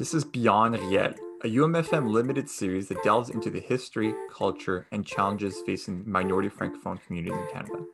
This 0.00 0.14
is 0.14 0.24
Beyond 0.24 0.78
Riel, 0.78 1.12
a 1.44 1.46
UMFM 1.46 2.10
limited 2.10 2.48
series 2.48 2.88
that 2.88 3.02
delves 3.02 3.28
into 3.28 3.50
the 3.50 3.60
history, 3.60 4.14
culture, 4.32 4.86
and 4.92 5.04
challenges 5.04 5.60
facing 5.66 6.10
minority 6.10 6.48
francophone 6.48 6.98
communities 7.04 7.34
in 7.38 7.46
Canada. 7.52 7.84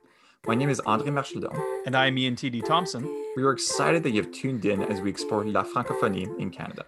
My 0.47 0.55
name 0.55 0.69
is 0.69 0.81
André 0.83 1.09
Marchildon. 1.09 1.61
And 1.85 1.97
I'm 1.97 2.17
Ian 2.17 2.37
T.D. 2.37 2.61
Thompson. 2.61 3.03
We 3.35 3.43
are 3.43 3.51
excited 3.51 4.05
that 4.05 4.11
you 4.11 4.23
have 4.23 4.31
tuned 4.31 4.65
in 4.65 4.83
as 4.83 5.01
we 5.01 5.11
explore 5.11 5.45
La 5.45 5.65
Francophonie 5.65 6.29
in 6.39 6.51
Canada. 6.51 6.85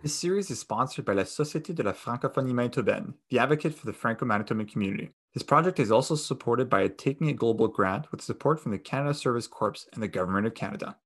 This 0.00 0.14
series 0.14 0.52
is 0.52 0.60
sponsored 0.60 1.04
by 1.04 1.14
La 1.14 1.24
Société 1.24 1.74
de 1.74 1.82
la 1.82 1.92
Francophonie 1.92 2.54
Manitobaine, 2.54 3.14
the 3.28 3.40
advocate 3.40 3.74
for 3.74 3.86
the 3.86 3.92
Franco-Manitoban 3.92 4.70
community. 4.70 5.10
This 5.34 5.42
project 5.42 5.80
is 5.80 5.90
also 5.90 6.14
supported 6.14 6.68
by 6.68 6.82
a 6.82 6.90
Taking 6.90 7.28
It 7.28 7.36
Global 7.36 7.66
grant 7.66 8.12
with 8.12 8.20
support 8.20 8.60
from 8.60 8.72
the 8.72 8.78
Canada 8.78 9.14
Service 9.14 9.46
Corps 9.46 9.86
and 9.94 10.02
the 10.02 10.08
Government 10.08 10.46
of 10.46 10.54
Canada. 10.54 10.96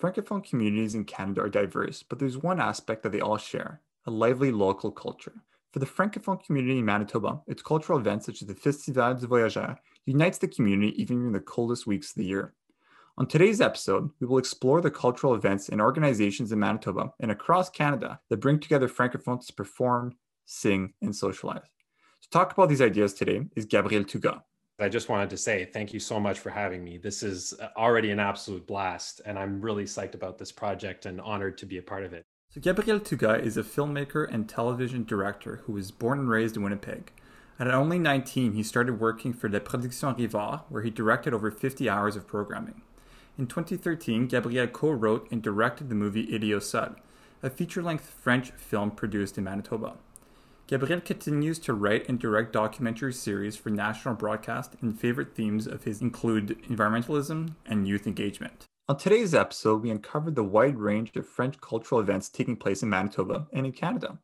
Francophone 0.00 0.46
communities 0.46 0.94
in 0.94 1.04
Canada 1.04 1.42
are 1.42 1.48
diverse, 1.48 2.02
but 2.02 2.18
there's 2.18 2.36
one 2.36 2.60
aspect 2.60 3.02
that 3.02 3.12
they 3.12 3.20
all 3.20 3.38
share 3.38 3.80
a 4.06 4.10
lively 4.10 4.50
local 4.50 4.90
culture. 4.90 5.42
For 5.72 5.78
the 5.78 5.86
Francophone 5.86 6.44
community 6.44 6.78
in 6.78 6.84
Manitoba, 6.84 7.40
its 7.46 7.62
cultural 7.62 7.98
events 7.98 8.26
such 8.26 8.42
as 8.42 8.48
the 8.48 8.54
Festival 8.54 9.14
du 9.14 9.26
Voyageur 9.26 9.76
unites 10.04 10.38
the 10.38 10.48
community 10.48 11.00
even 11.00 11.26
in 11.26 11.32
the 11.32 11.40
coldest 11.40 11.86
weeks 11.86 12.10
of 12.10 12.16
the 12.16 12.26
year. 12.26 12.54
On 13.18 13.26
today's 13.26 13.60
episode, 13.60 14.10
we 14.20 14.26
will 14.26 14.38
explore 14.38 14.80
the 14.80 14.90
cultural 14.90 15.34
events 15.34 15.68
and 15.68 15.80
organizations 15.80 16.52
in 16.52 16.58
Manitoba 16.58 17.12
and 17.20 17.30
across 17.30 17.70
Canada 17.70 18.20
that 18.28 18.38
bring 18.38 18.58
together 18.58 18.88
Francophones 18.88 19.46
to 19.46 19.52
perform, 19.52 20.16
sing, 20.44 20.92
and 21.02 21.14
socialize. 21.14 21.62
Talk 22.30 22.52
about 22.52 22.68
these 22.68 22.80
ideas 22.80 23.12
today 23.12 23.42
is 23.56 23.64
Gabriel 23.64 24.04
Tougas. 24.04 24.40
I 24.78 24.88
just 24.88 25.08
wanted 25.08 25.30
to 25.30 25.36
say 25.36 25.64
thank 25.64 25.92
you 25.92 25.98
so 25.98 26.20
much 26.20 26.38
for 26.38 26.50
having 26.50 26.84
me. 26.84 26.96
This 26.96 27.24
is 27.24 27.52
uh, 27.60 27.70
already 27.76 28.12
an 28.12 28.20
absolute 28.20 28.68
blast, 28.68 29.20
and 29.26 29.36
I'm 29.36 29.60
really 29.60 29.82
psyched 29.82 30.14
about 30.14 30.38
this 30.38 30.52
project 30.52 31.06
and 31.06 31.20
honored 31.20 31.58
to 31.58 31.66
be 31.66 31.78
a 31.78 31.82
part 31.82 32.04
of 32.04 32.12
it. 32.12 32.22
So, 32.50 32.60
Gabriel 32.60 33.00
Tougas 33.00 33.42
is 33.42 33.56
a 33.56 33.64
filmmaker 33.64 34.32
and 34.32 34.48
television 34.48 35.02
director 35.04 35.62
who 35.64 35.72
was 35.72 35.90
born 35.90 36.20
and 36.20 36.30
raised 36.30 36.56
in 36.56 36.62
Winnipeg. 36.62 37.12
At 37.58 37.66
only 37.66 37.98
19, 37.98 38.52
he 38.52 38.62
started 38.62 39.00
working 39.00 39.32
for 39.32 39.48
La 39.48 39.58
Production 39.58 40.14
Rivard, 40.14 40.62
where 40.68 40.82
he 40.82 40.90
directed 40.90 41.34
over 41.34 41.50
50 41.50 41.90
hours 41.90 42.14
of 42.14 42.28
programming. 42.28 42.82
In 43.38 43.48
2013, 43.48 44.28
Gabriel 44.28 44.68
co 44.68 44.92
wrote 44.92 45.26
and 45.32 45.42
directed 45.42 45.88
the 45.88 45.96
movie 45.96 46.32
Idiot 46.32 46.72
a 47.42 47.50
feature 47.50 47.82
length 47.82 48.08
French 48.08 48.50
film 48.52 48.92
produced 48.92 49.36
in 49.36 49.44
Manitoba. 49.44 49.94
Gabriel 50.70 51.00
continues 51.00 51.58
to 51.58 51.74
write 51.74 52.08
and 52.08 52.16
direct 52.16 52.52
documentary 52.52 53.12
series 53.12 53.56
for 53.56 53.70
national 53.70 54.14
broadcast, 54.14 54.76
and 54.80 54.96
favorite 54.96 55.34
themes 55.34 55.66
of 55.66 55.82
his 55.82 56.00
include 56.00 56.62
environmentalism 56.68 57.56
and 57.66 57.88
youth 57.88 58.06
engagement. 58.06 58.66
On 58.88 58.96
today's 58.96 59.34
episode, 59.34 59.82
we 59.82 59.90
uncovered 59.90 60.36
the 60.36 60.44
wide 60.44 60.78
range 60.78 61.10
of 61.16 61.28
French 61.28 61.60
cultural 61.60 62.00
events 62.00 62.28
taking 62.28 62.54
place 62.54 62.84
in 62.84 62.88
Manitoba 62.88 63.48
and 63.52 63.66
in 63.66 63.72
Canada. 63.72 64.20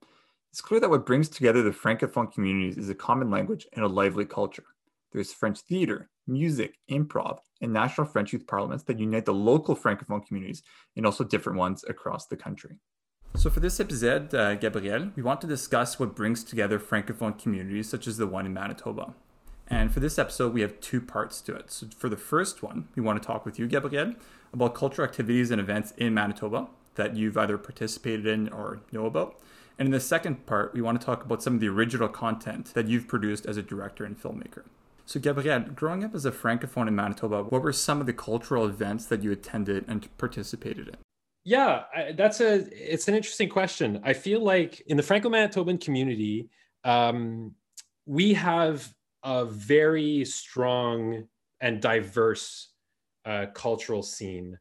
It's 0.52 0.60
clear 0.60 0.78
that 0.78 0.88
what 0.88 1.04
brings 1.04 1.28
together 1.28 1.64
the 1.64 1.70
Francophone 1.70 2.32
communities 2.32 2.78
is 2.78 2.90
a 2.90 2.94
common 2.94 3.28
language 3.28 3.66
and 3.72 3.84
a 3.84 3.88
lively 3.88 4.24
culture. 4.24 4.66
There's 5.10 5.32
French 5.32 5.58
theater, 5.62 6.10
music, 6.28 6.78
improv, 6.88 7.38
and 7.60 7.72
national 7.72 8.06
French 8.06 8.32
youth 8.32 8.46
parliaments 8.46 8.84
that 8.84 9.00
unite 9.00 9.24
the 9.24 9.34
local 9.34 9.74
Francophone 9.74 10.24
communities 10.24 10.62
and 10.94 11.06
also 11.06 11.24
different 11.24 11.58
ones 11.58 11.84
across 11.88 12.28
the 12.28 12.36
country. 12.36 12.78
So, 13.34 13.50
for 13.50 13.60
this 13.60 13.80
episode, 13.80 14.34
uh, 14.34 14.54
Gabriel, 14.54 15.10
we 15.14 15.22
want 15.22 15.40
to 15.42 15.46
discuss 15.46 15.98
what 15.98 16.14
brings 16.14 16.42
together 16.42 16.78
Francophone 16.78 17.38
communities 17.38 17.88
such 17.88 18.06
as 18.06 18.16
the 18.16 18.26
one 18.26 18.46
in 18.46 18.54
Manitoba. 18.54 19.14
And 19.68 19.92
for 19.92 20.00
this 20.00 20.18
episode, 20.18 20.54
we 20.54 20.60
have 20.60 20.80
two 20.80 21.00
parts 21.00 21.40
to 21.42 21.54
it. 21.54 21.70
So, 21.70 21.86
for 21.96 22.08
the 22.08 22.16
first 22.16 22.62
one, 22.62 22.88
we 22.94 23.02
want 23.02 23.20
to 23.22 23.26
talk 23.26 23.44
with 23.44 23.58
you, 23.58 23.66
Gabriel, 23.66 24.14
about 24.52 24.74
cultural 24.74 25.06
activities 25.06 25.50
and 25.50 25.60
events 25.60 25.92
in 25.96 26.14
Manitoba 26.14 26.68
that 26.94 27.16
you've 27.16 27.36
either 27.36 27.58
participated 27.58 28.26
in 28.26 28.48
or 28.48 28.80
know 28.90 29.06
about. 29.06 29.38
And 29.78 29.86
in 29.86 29.92
the 29.92 30.00
second 30.00 30.46
part, 30.46 30.72
we 30.72 30.80
want 30.80 30.98
to 31.00 31.04
talk 31.04 31.24
about 31.24 31.42
some 31.42 31.54
of 31.54 31.60
the 31.60 31.68
original 31.68 32.08
content 32.08 32.72
that 32.74 32.88
you've 32.88 33.06
produced 33.06 33.44
as 33.44 33.56
a 33.56 33.62
director 33.62 34.04
and 34.04 34.20
filmmaker. 34.20 34.62
So, 35.04 35.20
Gabriel, 35.20 35.60
growing 35.60 36.02
up 36.02 36.14
as 36.14 36.24
a 36.24 36.32
francophone 36.32 36.88
in 36.88 36.96
Manitoba, 36.96 37.44
what 37.44 37.62
were 37.62 37.72
some 37.72 38.00
of 38.00 38.06
the 38.06 38.12
cultural 38.12 38.66
events 38.66 39.06
that 39.06 39.22
you 39.22 39.30
attended 39.30 39.84
and 39.86 40.08
participated 40.18 40.88
in? 40.88 40.96
Yeah, 41.46 41.84
I, 41.94 42.10
that's 42.10 42.40
a 42.40 42.66
it's 42.72 43.06
an 43.06 43.14
interesting 43.14 43.48
question. 43.48 44.00
I 44.02 44.14
feel 44.14 44.40
like 44.40 44.80
in 44.88 44.96
the 44.96 45.02
Franco-Manitoban 45.04 45.80
community, 45.80 46.50
um, 46.82 47.52
we 48.04 48.34
have 48.34 48.92
a 49.22 49.44
very 49.44 50.24
strong 50.24 51.28
and 51.60 51.80
diverse 51.80 52.70
uh, 53.24 53.46
cultural 53.54 54.02
scene. 54.02 54.58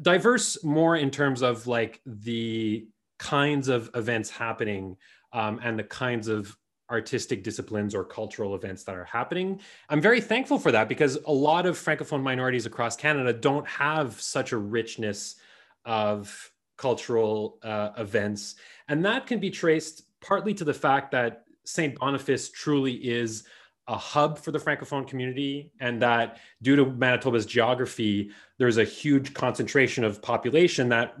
Diverse 0.00 0.64
more 0.64 0.96
in 0.96 1.10
terms 1.10 1.42
of 1.42 1.66
like 1.66 2.00
the 2.06 2.88
kinds 3.18 3.68
of 3.68 3.90
events 3.94 4.30
happening 4.30 4.96
um, 5.34 5.60
and 5.62 5.78
the 5.78 5.84
kinds 5.84 6.28
of 6.28 6.56
artistic 6.90 7.44
disciplines 7.44 7.94
or 7.94 8.04
cultural 8.04 8.54
events 8.54 8.84
that 8.84 8.94
are 8.94 9.04
happening. 9.04 9.60
I'm 9.90 10.00
very 10.00 10.22
thankful 10.22 10.58
for 10.58 10.72
that 10.72 10.88
because 10.88 11.18
a 11.26 11.32
lot 11.32 11.66
of 11.66 11.76
Francophone 11.76 12.22
minorities 12.22 12.64
across 12.64 12.96
Canada 12.96 13.34
don't 13.34 13.68
have 13.68 14.18
such 14.18 14.52
a 14.52 14.56
richness 14.56 15.36
of 15.84 16.52
cultural 16.76 17.58
uh, 17.62 17.90
events. 17.98 18.56
And 18.88 19.04
that 19.04 19.26
can 19.26 19.38
be 19.38 19.50
traced 19.50 20.02
partly 20.20 20.54
to 20.54 20.64
the 20.64 20.74
fact 20.74 21.12
that 21.12 21.44
St. 21.64 21.98
Boniface 21.98 22.50
truly 22.50 22.92
is 22.94 23.44
a 23.88 23.96
hub 23.96 24.38
for 24.38 24.52
the 24.52 24.58
Francophone 24.58 25.06
community, 25.06 25.72
and 25.80 26.00
that 26.02 26.38
due 26.62 26.76
to 26.76 26.86
Manitoba's 26.86 27.46
geography, 27.46 28.30
there's 28.58 28.78
a 28.78 28.84
huge 28.84 29.34
concentration 29.34 30.04
of 30.04 30.22
population 30.22 30.88
that 30.90 31.14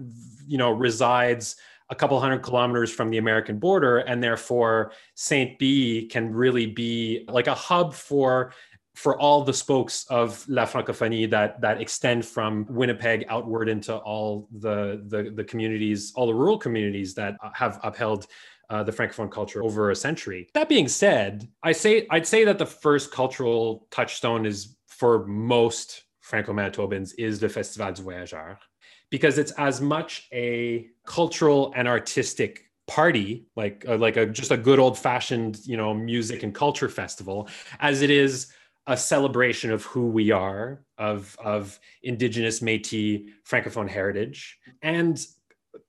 you 0.46 0.58
know 0.58 0.70
resides 0.70 1.56
a 1.90 1.94
couple 1.94 2.18
hundred 2.20 2.38
kilometers 2.38 2.90
from 2.90 3.10
the 3.10 3.18
American 3.18 3.58
border, 3.58 3.98
and 3.98 4.22
therefore 4.22 4.92
Saint 5.14 5.58
B 5.58 6.06
can 6.06 6.32
really 6.32 6.66
be 6.66 7.24
like 7.28 7.48
a 7.48 7.54
hub 7.54 7.94
for 7.94 8.52
for 8.94 9.18
all 9.18 9.42
the 9.42 9.54
spokes 9.54 10.04
of 10.10 10.46
La 10.48 10.66
Francophonie 10.66 11.28
that 11.30 11.60
that 11.60 11.80
extend 11.80 12.24
from 12.26 12.66
Winnipeg 12.68 13.24
outward 13.28 13.68
into 13.68 13.96
all 13.96 14.48
the 14.58 15.02
the, 15.08 15.32
the 15.34 15.44
communities, 15.44 16.12
all 16.14 16.26
the 16.26 16.34
rural 16.34 16.58
communities 16.58 17.14
that 17.14 17.36
have 17.54 17.80
upheld 17.82 18.26
uh, 18.70 18.82
the 18.82 18.92
francophone 18.92 19.30
culture 19.30 19.62
over 19.62 19.90
a 19.90 19.96
century. 19.96 20.48
That 20.54 20.68
being 20.68 20.88
said, 20.88 21.48
I 21.62 21.72
say 21.72 22.06
I'd 22.10 22.26
say 22.26 22.44
that 22.44 22.58
the 22.58 22.66
first 22.66 23.12
cultural 23.12 23.86
touchstone 23.90 24.46
is 24.46 24.76
for 24.86 25.26
most 25.26 26.04
Franco-Manitobans 26.20 27.12
is 27.18 27.40
the 27.40 27.48
Festival 27.48 27.92
du 27.92 28.02
Voyageur 28.02 28.58
because 29.10 29.36
it's 29.36 29.52
as 29.52 29.80
much 29.80 30.28
a 30.32 30.88
cultural 31.06 31.72
and 31.76 31.86
artistic 31.88 32.70
party 32.88 33.46
like 33.56 33.84
uh, 33.88 33.96
like 33.96 34.16
a 34.16 34.26
just 34.26 34.50
a 34.50 34.56
good 34.56 34.78
old 34.78 34.98
fashioned 34.98 35.58
you 35.64 35.76
know 35.76 35.94
music 35.94 36.42
and 36.42 36.54
culture 36.54 36.88
festival 36.88 37.48
as 37.78 38.02
it 38.02 38.10
is 38.10 38.52
a 38.86 38.96
celebration 38.96 39.70
of 39.70 39.84
who 39.84 40.08
we 40.08 40.30
are 40.30 40.84
of 40.98 41.36
of 41.42 41.78
indigenous 42.02 42.60
métis 42.60 43.26
francophone 43.48 43.88
heritage 43.88 44.58
and 44.82 45.24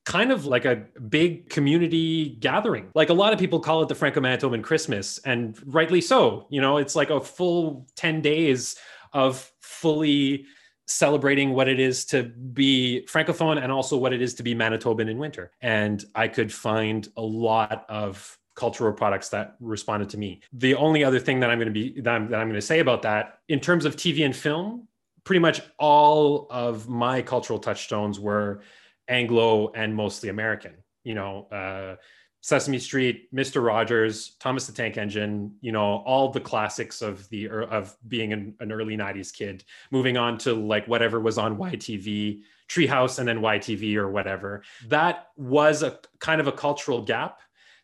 kind 0.06 0.32
of 0.32 0.46
like 0.46 0.66
a 0.66 0.86
big 1.10 1.50
community 1.50 2.38
gathering. 2.40 2.90
Like 2.94 3.10
a 3.10 3.14
lot 3.14 3.34
of 3.34 3.40
people 3.40 3.60
call 3.60 3.82
it 3.82 3.90
the 3.90 3.96
franco-manitoban 3.96 4.64
christmas 4.64 5.20
and 5.20 5.58
rightly 5.66 6.02
so. 6.02 6.48
You 6.50 6.62
know 6.62 6.78
it's 6.78 6.96
like 6.96 7.10
a 7.10 7.20
full 7.20 7.88
10 7.96 8.22
days 8.22 8.76
of 9.12 9.52
fully 9.62 10.46
celebrating 10.86 11.52
what 11.52 11.70
it 11.70 11.80
is 11.80 12.06
to 12.06 12.24
be 12.24 13.08
francophone 13.10 13.62
and 13.62 13.72
also 13.72 13.98
what 13.98 14.14
it 14.14 14.22
is 14.22 14.34
to 14.36 14.44
be 14.44 14.54
manitoban 14.54 15.10
in 15.10 15.18
winter. 15.18 15.52
And 15.62 16.04
i 16.14 16.28
could 16.28 16.54
find 16.54 17.08
a 17.18 17.22
lot 17.22 17.86
of 17.90 18.38
cultural 18.56 18.94
products 18.94 19.30
that 19.30 19.56
responded 19.60 20.10
to 20.10 20.18
me 20.18 20.42
the 20.54 20.76
only 20.76 21.04
other 21.04 21.20
thing 21.20 21.40
that 21.40 21.50
i'm 21.50 21.58
going 21.58 21.68
to 21.68 21.74
be 21.74 22.00
that 22.02 22.14
I'm, 22.14 22.30
that 22.30 22.40
I'm 22.40 22.48
going 22.48 22.60
to 22.60 22.66
say 22.66 22.80
about 22.80 23.02
that 23.04 23.40
in 23.48 23.60
terms 23.60 23.86
of 23.86 23.96
tv 23.96 24.26
and 24.26 24.36
film 24.36 24.88
pretty 25.24 25.40
much 25.40 25.62
all 25.78 26.48
of 26.50 26.88
my 26.88 27.22
cultural 27.22 27.60
touchstones 27.60 28.20
were 28.20 28.62
anglo 29.08 29.72
and 29.74 29.96
mostly 29.96 30.30
american 30.30 30.74
you 31.04 31.16
know 31.16 31.48
uh, 31.52 31.96
Sesame 32.44 32.78
Street, 32.78 33.34
Mr. 33.34 33.66
Rogers, 33.66 34.36
Thomas 34.42 34.68
the 34.68 34.74
Tank 34.74 34.98
Engine, 34.98 35.56
you 35.62 35.72
know, 35.72 36.04
all 36.06 36.30
the 36.30 36.42
classics 36.42 37.02
of 37.02 37.28
the 37.30 37.48
of 37.48 37.96
being 38.10 38.34
an, 38.34 38.54
an, 38.60 38.70
early 38.70 38.98
90s 38.98 39.34
kid, 39.34 39.64
moving 39.92 40.18
on 40.18 40.38
to 40.40 40.54
like 40.54 40.86
whatever 40.86 41.22
was 41.22 41.38
on 41.38 41.58
YTV, 41.58 42.42
Treehouse 42.68 43.20
and 43.20 43.26
then 43.26 43.40
YTV 43.40 43.96
or 43.96 44.12
whatever. 44.12 44.62
That 44.88 45.30
was 45.38 45.84
a 45.84 46.00
kind 46.20 46.42
of 46.42 46.48
a 46.48 46.52
cultural 46.52 47.02
gap 47.02 47.40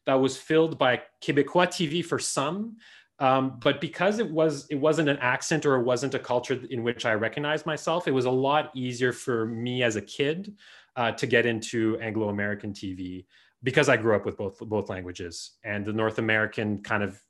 that 0.09 0.19
was 0.19 0.38
filled 0.38 0.79
by 0.79 1.00
Quebecois 1.21 1.67
TV 1.67 2.03
for 2.03 2.17
some. 2.17 2.77
Um, 3.19 3.59
but 3.61 3.79
because 3.79 4.17
it 4.17 4.27
was 4.27 4.65
it 4.71 4.75
wasn't 4.75 5.07
an 5.07 5.17
accent 5.17 5.67
or 5.67 5.75
it 5.75 5.83
wasn't 5.83 6.15
a 6.15 6.19
culture 6.19 6.59
in 6.71 6.81
which 6.81 7.06
I 7.06 7.13
recognized 7.13 7.67
myself, 7.67 8.07
it 8.07 8.11
was 8.11 8.25
a 8.25 8.31
lot 8.31 8.71
easier 8.75 9.13
for 9.13 9.45
me 9.45 9.83
as 9.83 9.97
a 9.97 10.01
kid 10.01 10.56
uh, 10.95 11.11
to 11.11 11.27
get 11.27 11.45
into 11.45 12.00
Anglo-American 12.00 12.73
TV 12.73 13.25
because 13.61 13.88
I 13.88 13.97
grew 13.97 14.15
up 14.15 14.25
with 14.25 14.35
both 14.35 14.57
both 14.57 14.89
languages 14.89 15.57
and 15.63 15.85
the 15.85 15.94
North 15.94 16.17
American 16.17 16.81
kind 16.81 17.03
of 17.03 17.21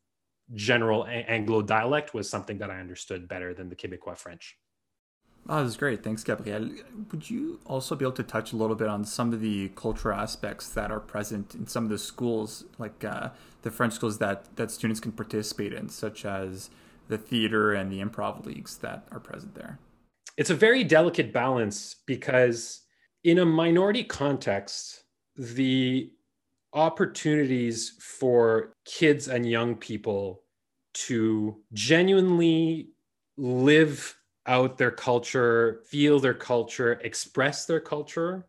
general 0.54 1.06
Anglo 1.06 1.62
dialect 1.62 2.14
was 2.14 2.30
something 2.30 2.60
that 2.60 2.72
I 2.72 2.80
understood 2.80 3.28
better 3.28 3.54
than 3.54 3.68
the 3.68 3.76
Quebecois 3.76 4.18
French. 4.18 4.56
Oh, 5.48 5.64
this 5.64 5.72
is 5.72 5.78
great. 5.78 6.04
Thanks, 6.04 6.24
Gabriel. 6.24 6.70
Would 7.12 7.30
you 7.30 7.60
also 7.66 7.96
be 7.96 8.06
able 8.06 8.12
to 8.14 8.24
touch 8.24 8.54
a 8.54 8.56
little 8.56 8.76
bit 8.76 8.88
on 8.88 9.04
some 9.04 9.34
of 9.34 9.42
the 9.42 9.70
cultural 9.70 10.20
aspects 10.20 10.70
that 10.70 10.92
are 10.92 11.00
present 11.00 11.56
in 11.56 11.66
some 11.66 11.86
of 11.86 11.90
the 11.90 11.98
schools, 11.98 12.66
like 12.78 13.04
uh, 13.04 13.30
the 13.64 13.72
French 13.72 13.94
schools 13.94 14.20
that, 14.20 14.56
that 14.58 14.70
students 14.70 15.00
can 15.00 15.12
participate 15.12 15.74
in, 15.74 15.90
such 15.90 16.24
as 16.24 16.70
the 17.08 17.18
theater 17.18 17.74
and 17.74 17.92
the 17.92 18.00
improv 18.00 18.46
leagues 18.46 18.78
that 18.78 19.08
are 19.12 19.20
present 19.20 19.56
there? 19.56 19.80
It's 20.38 20.52
a 20.52 20.56
very 20.56 20.84
delicate 20.84 21.34
balance 21.34 21.96
because, 22.06 22.82
in 23.24 23.40
a 23.40 23.46
minority 23.46 24.04
context, 24.04 25.04
the 25.36 26.12
opportunities 26.74 27.94
for 28.00 28.74
kids 28.86 29.28
and 29.28 29.50
young 29.50 29.76
people 29.76 30.44
to 30.94 31.58
genuinely 31.74 32.90
live 33.38 34.19
out 34.50 34.78
their 34.78 34.92
culture, 34.92 35.82
feel 35.86 36.20
their 36.20 36.34
culture, 36.34 36.94
express 37.04 37.66
their 37.66 37.80
culture 37.80 38.48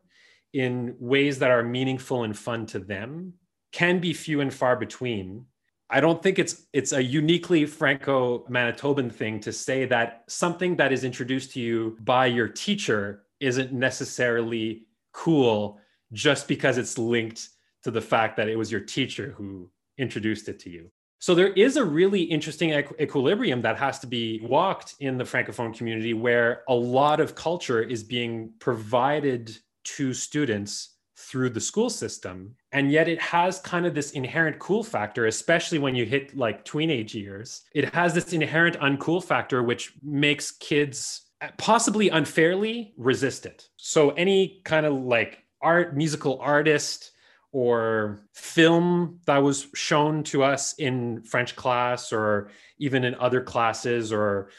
in 0.54 0.96
ways 0.98 1.38
that 1.38 1.50
are 1.50 1.62
meaningful 1.62 2.24
and 2.24 2.36
fun 2.36 2.66
to 2.66 2.78
them 2.78 3.34
can 3.70 4.00
be 4.00 4.12
few 4.12 4.40
and 4.40 4.52
far 4.52 4.76
between. 4.76 5.44
I 5.90 6.00
don't 6.00 6.22
think 6.22 6.38
it's 6.38 6.66
it's 6.72 6.92
a 6.92 7.02
uniquely 7.02 7.66
Franco 7.66 8.46
Manitoban 8.48 9.12
thing 9.12 9.40
to 9.40 9.52
say 9.52 9.84
that 9.86 10.24
something 10.28 10.76
that 10.76 10.92
is 10.92 11.04
introduced 11.04 11.52
to 11.52 11.60
you 11.60 11.96
by 12.00 12.26
your 12.26 12.48
teacher 12.48 13.24
isn't 13.38 13.72
necessarily 13.72 14.86
cool 15.12 15.78
just 16.12 16.48
because 16.48 16.78
it's 16.78 16.96
linked 16.96 17.50
to 17.82 17.90
the 17.90 18.00
fact 18.00 18.36
that 18.36 18.48
it 18.48 18.56
was 18.56 18.72
your 18.72 18.80
teacher 18.80 19.34
who 19.36 19.68
introduced 19.98 20.48
it 20.48 20.58
to 20.60 20.70
you. 20.70 20.90
So 21.20 21.34
there 21.34 21.52
is 21.52 21.76
a 21.76 21.84
really 21.84 22.22
interesting 22.22 22.70
equilibrium 22.70 23.60
that 23.62 23.78
has 23.78 23.98
to 24.00 24.06
be 24.06 24.40
walked 24.42 24.94
in 25.00 25.18
the 25.18 25.24
francophone 25.24 25.76
community 25.76 26.14
where 26.14 26.62
a 26.66 26.74
lot 26.74 27.20
of 27.20 27.34
culture 27.34 27.82
is 27.82 28.02
being 28.02 28.52
provided 28.58 29.56
to 29.84 30.14
students 30.14 30.96
through 31.18 31.50
the 31.50 31.60
school 31.60 31.90
system. 31.90 32.56
And 32.72 32.90
yet 32.90 33.06
it 33.06 33.20
has 33.20 33.60
kind 33.60 33.84
of 33.84 33.94
this 33.94 34.12
inherent 34.12 34.58
cool 34.58 34.82
factor 34.82 35.26
especially 35.26 35.78
when 35.78 35.94
you 35.94 36.06
hit 36.06 36.34
like 36.34 36.64
teenage 36.64 37.14
years. 37.14 37.62
It 37.74 37.94
has 37.94 38.14
this 38.14 38.32
inherent 38.32 38.80
uncool 38.80 39.22
factor 39.22 39.62
which 39.62 39.92
makes 40.02 40.52
kids 40.52 41.26
uh, 41.42 41.48
possibly 41.58 42.08
unfairly 42.08 42.92
resist 42.96 43.46
it 43.46 43.68
so 43.76 44.10
any 44.10 44.60
kind 44.64 44.84
of 44.84 44.92
like 44.92 45.44
art 45.62 45.96
musical 45.96 46.38
artist 46.40 47.12
or 47.52 48.20
film 48.34 49.20
that 49.26 49.38
was 49.38 49.66
shown 49.74 50.22
to 50.22 50.42
us 50.42 50.74
in 50.74 51.22
French 51.22 51.56
class 51.56 52.12
or 52.12 52.50
even 52.78 53.04
in 53.04 53.14
other 53.16 53.40
classes 53.40 54.12
or 54.12 54.50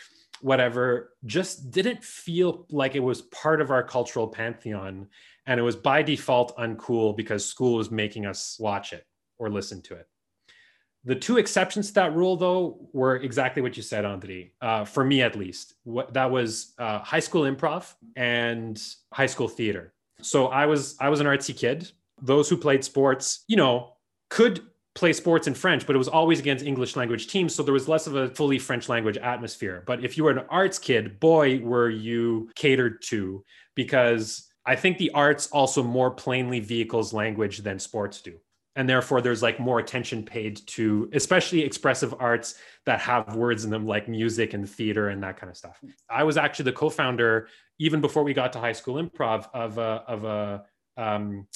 whatever 0.41 1.13
just 1.25 1.71
didn't 1.71 2.03
feel 2.03 2.65
like 2.69 2.95
it 2.95 2.99
was 2.99 3.21
part 3.23 3.61
of 3.61 3.71
our 3.71 3.83
cultural 3.83 4.27
pantheon. 4.27 5.07
And 5.45 5.59
it 5.59 5.63
was 5.63 5.75
by 5.75 6.01
default 6.01 6.55
uncool 6.57 7.15
because 7.15 7.45
school 7.45 7.75
was 7.75 7.91
making 7.91 8.25
us 8.25 8.57
watch 8.59 8.93
it 8.93 9.05
or 9.39 9.49
listen 9.49 9.81
to 9.83 9.95
it. 9.95 10.07
The 11.03 11.15
two 11.15 11.37
exceptions 11.37 11.87
to 11.87 11.93
that 11.95 12.15
rule, 12.15 12.37
though, 12.37 12.89
were 12.93 13.15
exactly 13.15 13.63
what 13.63 13.75
you 13.75 13.81
said, 13.81 14.05
Andre. 14.05 14.51
Uh, 14.61 14.85
for 14.85 15.03
me, 15.03 15.23
at 15.23 15.35
least, 15.35 15.73
what 15.83 16.13
that 16.13 16.29
was 16.29 16.73
uh, 16.77 16.99
high 16.99 17.21
school 17.21 17.43
improv 17.43 17.91
and 18.15 18.79
high 19.11 19.25
school 19.25 19.47
theater. 19.47 19.93
So 20.21 20.47
I 20.47 20.67
was 20.67 20.95
I 20.99 21.09
was 21.09 21.19
an 21.19 21.25
artsy 21.25 21.57
kid 21.57 21.91
those 22.21 22.49
who 22.49 22.57
played 22.57 22.83
sports, 22.83 23.43
you 23.47 23.57
know, 23.57 23.93
could 24.29 24.61
play 24.93 25.13
sports 25.13 25.47
in 25.47 25.53
French, 25.53 25.87
but 25.87 25.95
it 25.95 25.99
was 25.99 26.07
always 26.07 26.39
against 26.39 26.65
English 26.65 26.95
language 26.95 27.27
teams. 27.27 27.55
So 27.55 27.63
there 27.63 27.73
was 27.73 27.87
less 27.87 28.07
of 28.07 28.15
a 28.15 28.29
fully 28.29 28.59
French 28.59 28.89
language 28.89 29.17
atmosphere. 29.17 29.83
But 29.87 30.03
if 30.03 30.17
you 30.17 30.25
were 30.25 30.31
an 30.31 30.45
arts 30.49 30.79
kid, 30.79 31.19
boy, 31.19 31.59
were 31.59 31.89
you 31.89 32.49
catered 32.55 33.01
to 33.03 33.43
because 33.75 34.47
I 34.65 34.75
think 34.75 34.97
the 34.97 35.11
arts 35.11 35.47
also 35.47 35.81
more 35.81 36.11
plainly 36.11 36.59
vehicles 36.59 37.13
language 37.13 37.59
than 37.59 37.79
sports 37.79 38.21
do. 38.21 38.37
And 38.75 38.87
therefore, 38.87 39.21
there's 39.21 39.43
like 39.43 39.59
more 39.59 39.79
attention 39.79 40.23
paid 40.23 40.65
to, 40.67 41.09
especially 41.13 41.61
expressive 41.61 42.15
arts 42.19 42.55
that 42.85 43.01
have 43.01 43.35
words 43.35 43.65
in 43.65 43.69
them, 43.69 43.85
like 43.85 44.07
music 44.07 44.53
and 44.53 44.69
theater 44.69 45.09
and 45.09 45.21
that 45.23 45.37
kind 45.37 45.49
of 45.49 45.57
stuff. 45.57 45.77
I 46.09 46.23
was 46.23 46.37
actually 46.37 46.65
the 46.65 46.73
co-founder, 46.73 47.49
even 47.79 47.99
before 47.99 48.23
we 48.23 48.33
got 48.33 48.53
to 48.53 48.59
high 48.59 48.71
school 48.71 48.95
improv, 48.95 49.47
of 49.53 49.77
a 49.77 50.03
of 50.07 50.23
a 50.23 50.63
um, 50.95 51.47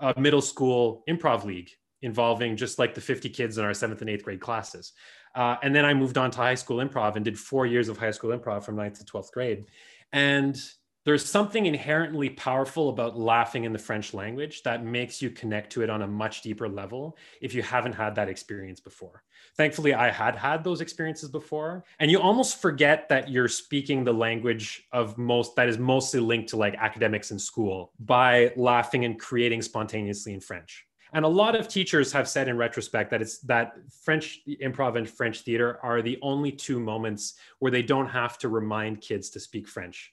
a 0.00 0.18
middle 0.18 0.42
school 0.42 1.04
improv 1.08 1.44
league 1.44 1.70
involving 2.02 2.56
just 2.56 2.78
like 2.78 2.94
the 2.94 3.00
50 3.00 3.28
kids 3.30 3.58
in 3.58 3.64
our 3.64 3.74
seventh 3.74 4.00
and 4.00 4.10
eighth 4.10 4.24
grade 4.24 4.40
classes. 4.40 4.92
Uh, 5.34 5.56
and 5.62 5.74
then 5.74 5.84
I 5.84 5.94
moved 5.94 6.18
on 6.18 6.30
to 6.30 6.38
high 6.38 6.54
school 6.54 6.78
improv 6.78 7.16
and 7.16 7.24
did 7.24 7.38
four 7.38 7.66
years 7.66 7.88
of 7.88 7.98
high 7.98 8.10
school 8.10 8.36
improv 8.36 8.64
from 8.64 8.76
ninth 8.76 8.98
to 8.98 9.04
12th 9.04 9.32
grade. 9.32 9.66
And 10.12 10.56
there's 11.06 11.24
something 11.24 11.66
inherently 11.66 12.28
powerful 12.28 12.88
about 12.88 13.16
laughing 13.16 13.62
in 13.62 13.72
the 13.72 13.78
French 13.78 14.12
language 14.12 14.64
that 14.64 14.84
makes 14.84 15.22
you 15.22 15.30
connect 15.30 15.70
to 15.70 15.82
it 15.82 15.88
on 15.88 16.02
a 16.02 16.06
much 16.06 16.42
deeper 16.42 16.68
level 16.68 17.16
if 17.40 17.54
you 17.54 17.62
haven't 17.62 17.92
had 17.92 18.16
that 18.16 18.28
experience 18.28 18.80
before. 18.80 19.22
Thankfully, 19.56 19.94
I 19.94 20.10
had 20.10 20.34
had 20.34 20.64
those 20.64 20.80
experiences 20.80 21.30
before, 21.30 21.84
and 22.00 22.10
you 22.10 22.18
almost 22.18 22.60
forget 22.60 23.08
that 23.08 23.30
you're 23.30 23.46
speaking 23.46 24.02
the 24.02 24.12
language 24.12 24.84
of 24.92 25.16
most 25.16 25.54
that 25.54 25.68
is 25.68 25.78
mostly 25.78 26.18
linked 26.18 26.48
to 26.48 26.56
like 26.56 26.74
academics 26.74 27.30
in 27.30 27.38
school 27.38 27.92
by 28.00 28.52
laughing 28.56 29.04
and 29.04 29.16
creating 29.20 29.62
spontaneously 29.62 30.34
in 30.34 30.40
French. 30.40 30.88
And 31.12 31.24
a 31.24 31.28
lot 31.28 31.54
of 31.54 31.68
teachers 31.68 32.10
have 32.12 32.28
said 32.28 32.48
in 32.48 32.56
retrospect 32.56 33.10
that 33.10 33.22
it's 33.22 33.38
that 33.42 33.74
French 34.02 34.40
improv 34.60 34.98
and 34.98 35.08
French 35.08 35.42
theater 35.42 35.78
are 35.84 36.02
the 36.02 36.18
only 36.20 36.50
two 36.50 36.80
moments 36.80 37.34
where 37.60 37.70
they 37.70 37.82
don't 37.82 38.08
have 38.08 38.38
to 38.38 38.48
remind 38.48 39.02
kids 39.02 39.30
to 39.30 39.38
speak 39.38 39.68
French 39.68 40.12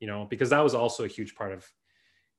you 0.00 0.06
know, 0.06 0.26
because 0.28 0.50
that 0.50 0.62
was 0.62 0.74
also 0.74 1.04
a 1.04 1.08
huge 1.08 1.34
part 1.34 1.52
of 1.52 1.66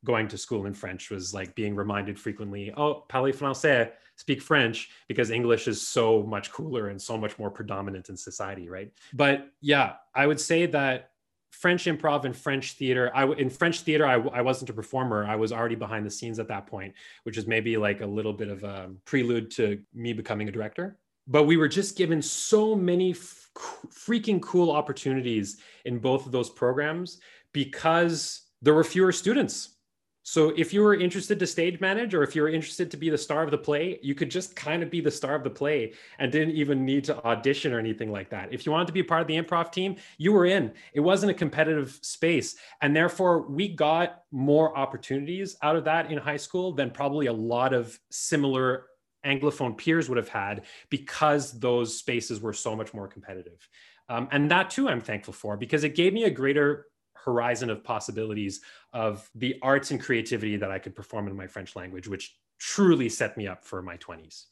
going 0.05 0.27
to 0.27 0.37
school 0.37 0.65
in 0.65 0.73
French 0.73 1.09
was 1.09 1.33
like 1.33 1.55
being 1.55 1.75
reminded 1.75 2.19
frequently, 2.19 2.71
oh, 2.77 3.03
parlez 3.09 3.35
français, 3.35 3.91
speak 4.15 4.41
French, 4.41 4.89
because 5.07 5.31
English 5.31 5.67
is 5.67 5.85
so 5.85 6.23
much 6.23 6.51
cooler 6.51 6.89
and 6.89 7.01
so 7.01 7.17
much 7.17 7.37
more 7.39 7.49
predominant 7.49 8.09
in 8.09 8.17
society, 8.17 8.69
right? 8.69 8.91
But 9.13 9.49
yeah, 9.61 9.93
I 10.13 10.27
would 10.27 10.39
say 10.39 10.65
that 10.67 11.11
French 11.51 11.85
improv 11.85 12.25
and 12.25 12.35
French 12.35 12.73
theater, 12.73 13.11
I 13.15 13.25
in 13.25 13.49
French 13.49 13.81
theater, 13.81 14.05
I, 14.05 14.15
I 14.15 14.41
wasn't 14.41 14.69
a 14.69 14.73
performer. 14.73 15.25
I 15.25 15.35
was 15.35 15.51
already 15.51 15.75
behind 15.75 16.05
the 16.05 16.11
scenes 16.11 16.39
at 16.39 16.47
that 16.49 16.67
point, 16.67 16.93
which 17.23 17.37
is 17.37 17.47
maybe 17.47 17.77
like 17.77 18.01
a 18.01 18.05
little 18.05 18.33
bit 18.33 18.49
of 18.49 18.63
a 18.63 18.91
prelude 19.05 19.49
to 19.51 19.81
me 19.93 20.13
becoming 20.13 20.47
a 20.47 20.51
director. 20.51 20.97
But 21.27 21.43
we 21.43 21.57
were 21.57 21.67
just 21.67 21.97
given 21.97 22.21
so 22.21 22.75
many 22.75 23.11
f- 23.11 23.49
freaking 23.89 24.41
cool 24.41 24.71
opportunities 24.71 25.57
in 25.83 25.99
both 25.99 26.25
of 26.25 26.31
those 26.31 26.49
programs 26.49 27.19
because 27.53 28.41
there 28.61 28.73
were 28.73 28.83
fewer 28.83 29.11
students. 29.11 29.77
So 30.23 30.49
if 30.57 30.73
you 30.73 30.81
were 30.81 30.93
interested 30.93 31.39
to 31.39 31.47
stage 31.47 31.79
manage 31.79 32.13
or 32.13 32.21
if 32.21 32.35
you 32.35 32.41
were 32.41 32.49
interested 32.49 32.91
to 32.91 32.97
be 32.97 33.09
the 33.09 33.17
star 33.17 33.43
of 33.43 33.51
the 33.51 33.57
play, 33.57 33.97
you 34.03 34.13
could 34.13 34.29
just 34.29 34.57
kind 34.57 34.83
of 34.83 34.91
be 34.91 34.99
the 34.99 35.09
star 35.09 35.35
of 35.35 35.43
the 35.45 35.49
play 35.49 35.93
and 36.19 36.29
didn't 36.33 36.53
even 36.53 36.83
need 36.83 37.05
to 37.05 37.23
audition 37.23 37.71
or 37.71 37.79
anything 37.79 38.11
like 38.11 38.29
that. 38.31 38.51
If 38.51 38.65
you 38.65 38.73
wanted 38.73 38.87
to 38.87 38.93
be 38.93 39.03
part 39.03 39.21
of 39.21 39.27
the 39.27 39.41
improv 39.41 39.71
team, 39.71 39.95
you 40.17 40.33
were 40.33 40.45
in. 40.45 40.73
It 40.93 40.99
wasn't 40.99 41.31
a 41.31 41.33
competitive 41.33 41.97
space. 42.01 42.57
And 42.81 42.93
therefore, 42.93 43.47
we 43.47 43.69
got 43.69 44.23
more 44.29 44.77
opportunities 44.77 45.55
out 45.61 45.77
of 45.77 45.85
that 45.85 46.11
in 46.11 46.17
high 46.17 46.35
school 46.35 46.73
than 46.73 46.91
probably 46.91 47.27
a 47.27 47.33
lot 47.33 47.71
of 47.73 47.97
similar 48.11 48.87
Anglophone 49.25 49.77
peers 49.77 50.09
would 50.09 50.17
have 50.17 50.27
had 50.27 50.63
because 50.89 51.57
those 51.57 51.97
spaces 51.97 52.41
were 52.41 52.51
so 52.53 52.75
much 52.75 52.93
more 52.93 53.07
competitive. 53.07 53.65
Um, 54.09 54.27
and 54.31 54.51
that 54.51 54.69
too, 54.71 54.89
I'm 54.89 55.01
thankful 55.01 55.33
for 55.33 55.55
because 55.55 55.85
it 55.85 55.95
gave 55.95 56.13
me 56.13 56.25
a 56.25 56.29
greater 56.29 56.87
horizon 57.23 57.69
of 57.69 57.83
possibilities 57.83 58.61
of 58.93 59.29
the 59.35 59.55
arts 59.61 59.91
and 59.91 60.01
creativity 60.01 60.57
that 60.57 60.71
I 60.71 60.79
could 60.79 60.95
perform 60.95 61.27
in 61.27 61.35
my 61.35 61.47
French 61.47 61.75
language, 61.75 62.07
which 62.07 62.37
truly 62.59 63.09
set 63.09 63.37
me 63.37 63.47
up 63.47 63.63
for 63.63 63.81
my 63.81 63.97
20s. 63.97 64.45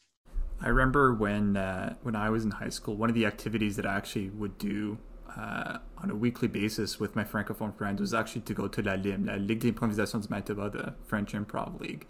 I 0.62 0.70
remember 0.70 1.14
when 1.14 1.58
uh, 1.58 1.96
when 2.04 2.16
I 2.16 2.30
was 2.30 2.46
in 2.46 2.52
high 2.52 2.70
school, 2.70 2.96
one 2.96 3.10
of 3.10 3.16
the 3.16 3.26
activities 3.26 3.76
that 3.76 3.86
I 3.86 3.96
actually 3.96 4.30
would 4.30 4.58
do 4.58 4.98
uh, 5.38 5.80
on 5.98 6.10
a 6.10 6.16
weekly 6.16 6.48
basis 6.48 7.00
with 7.00 7.16
my 7.16 7.24
francophone 7.24 7.76
friends 7.76 8.00
was 8.00 8.14
actually 8.14 8.42
to 8.42 8.54
go 8.54 8.68
to 8.68 8.82
La 8.82 8.94
LIM, 8.94 9.26
La 9.26 9.36
Ligue 9.36 9.60
d'improvisation 9.60 10.22
du 10.22 10.28
Manitoba, 10.30 10.70
the 10.70 10.94
French 11.06 11.34
improv 11.34 11.80
league. 11.80 12.08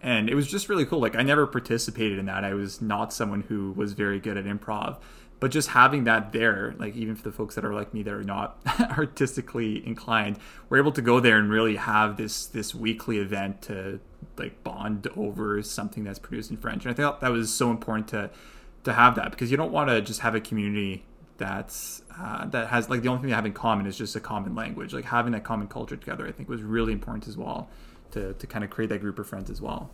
And 0.00 0.30
it 0.30 0.36
was 0.36 0.46
just 0.46 0.68
really 0.68 0.86
cool. 0.86 1.00
Like 1.00 1.16
I 1.16 1.22
never 1.22 1.46
participated 1.46 2.18
in 2.18 2.26
that. 2.26 2.44
I 2.44 2.54
was 2.54 2.80
not 2.80 3.12
someone 3.12 3.42
who 3.42 3.72
was 3.72 3.94
very 3.94 4.20
good 4.20 4.36
at 4.36 4.44
improv, 4.44 4.98
but 5.40 5.50
just 5.50 5.70
having 5.70 6.04
that 6.04 6.32
there 6.32 6.74
like 6.78 6.96
even 6.96 7.14
for 7.14 7.22
the 7.22 7.32
folks 7.32 7.54
that 7.54 7.64
are 7.64 7.74
like 7.74 7.94
me 7.94 8.02
that 8.02 8.12
are 8.12 8.24
not 8.24 8.58
artistically 8.98 9.86
inclined 9.86 10.38
we're 10.68 10.78
able 10.78 10.92
to 10.92 11.02
go 11.02 11.20
there 11.20 11.38
and 11.38 11.50
really 11.50 11.76
have 11.76 12.16
this 12.16 12.46
this 12.46 12.74
weekly 12.74 13.18
event 13.18 13.62
to 13.62 14.00
like 14.36 14.62
bond 14.64 15.06
over 15.16 15.62
something 15.62 16.04
that's 16.04 16.18
produced 16.18 16.50
in 16.50 16.56
french 16.56 16.84
and 16.84 16.92
i 16.92 16.94
thought 16.94 17.20
that 17.20 17.30
was 17.30 17.52
so 17.52 17.70
important 17.70 18.08
to 18.08 18.30
to 18.84 18.92
have 18.92 19.14
that 19.14 19.30
because 19.30 19.50
you 19.50 19.56
don't 19.56 19.72
want 19.72 19.88
to 19.88 20.00
just 20.00 20.20
have 20.20 20.34
a 20.34 20.40
community 20.40 21.04
that's 21.38 22.02
uh, 22.20 22.46
that 22.46 22.68
has 22.68 22.90
like 22.90 23.02
the 23.02 23.08
only 23.08 23.20
thing 23.20 23.30
they 23.30 23.34
have 23.34 23.46
in 23.46 23.52
common 23.52 23.86
is 23.86 23.96
just 23.96 24.14
a 24.16 24.20
common 24.20 24.54
language 24.54 24.92
like 24.92 25.04
having 25.04 25.32
that 25.32 25.44
common 25.44 25.66
culture 25.68 25.96
together 25.96 26.26
i 26.26 26.32
think 26.32 26.48
was 26.48 26.62
really 26.62 26.92
important 26.92 27.26
as 27.28 27.36
well 27.36 27.70
to 28.10 28.34
to 28.34 28.46
kind 28.46 28.64
of 28.64 28.70
create 28.70 28.88
that 28.90 29.00
group 29.00 29.18
of 29.18 29.26
friends 29.26 29.48
as 29.48 29.62
well 29.62 29.90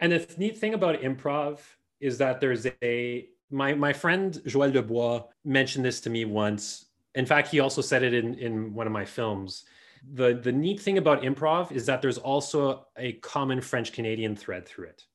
and 0.00 0.10
the 0.12 0.26
neat 0.38 0.58
thing 0.58 0.74
about 0.74 1.00
improv 1.02 1.58
is 2.00 2.18
that 2.18 2.40
there's 2.40 2.66
a 2.82 3.28
My 3.50 3.74
my 3.74 3.92
friend 3.92 4.32
Joël 4.46 4.72
Dubois 4.72 5.24
mentioned 5.44 5.84
this 5.84 6.00
to 6.02 6.10
me 6.10 6.24
once. 6.24 6.86
In 7.14 7.26
fact, 7.26 7.48
he 7.48 7.60
also 7.60 7.82
said 7.82 8.02
it 8.02 8.14
in 8.14 8.34
in 8.38 8.74
one 8.74 8.86
of 8.86 8.92
my 8.92 9.04
films. 9.04 9.64
The 10.14 10.34
the 10.34 10.52
neat 10.52 10.80
thing 10.80 10.98
about 10.98 11.22
improv 11.22 11.72
is 11.72 11.84
that 11.86 12.00
there's 12.00 12.18
also 12.18 12.86
a 12.96 13.14
common 13.14 13.60
French 13.60 13.92
Canadian 13.92 14.36
thread 14.36 14.66
through 14.66 14.88
it. 14.88 15.06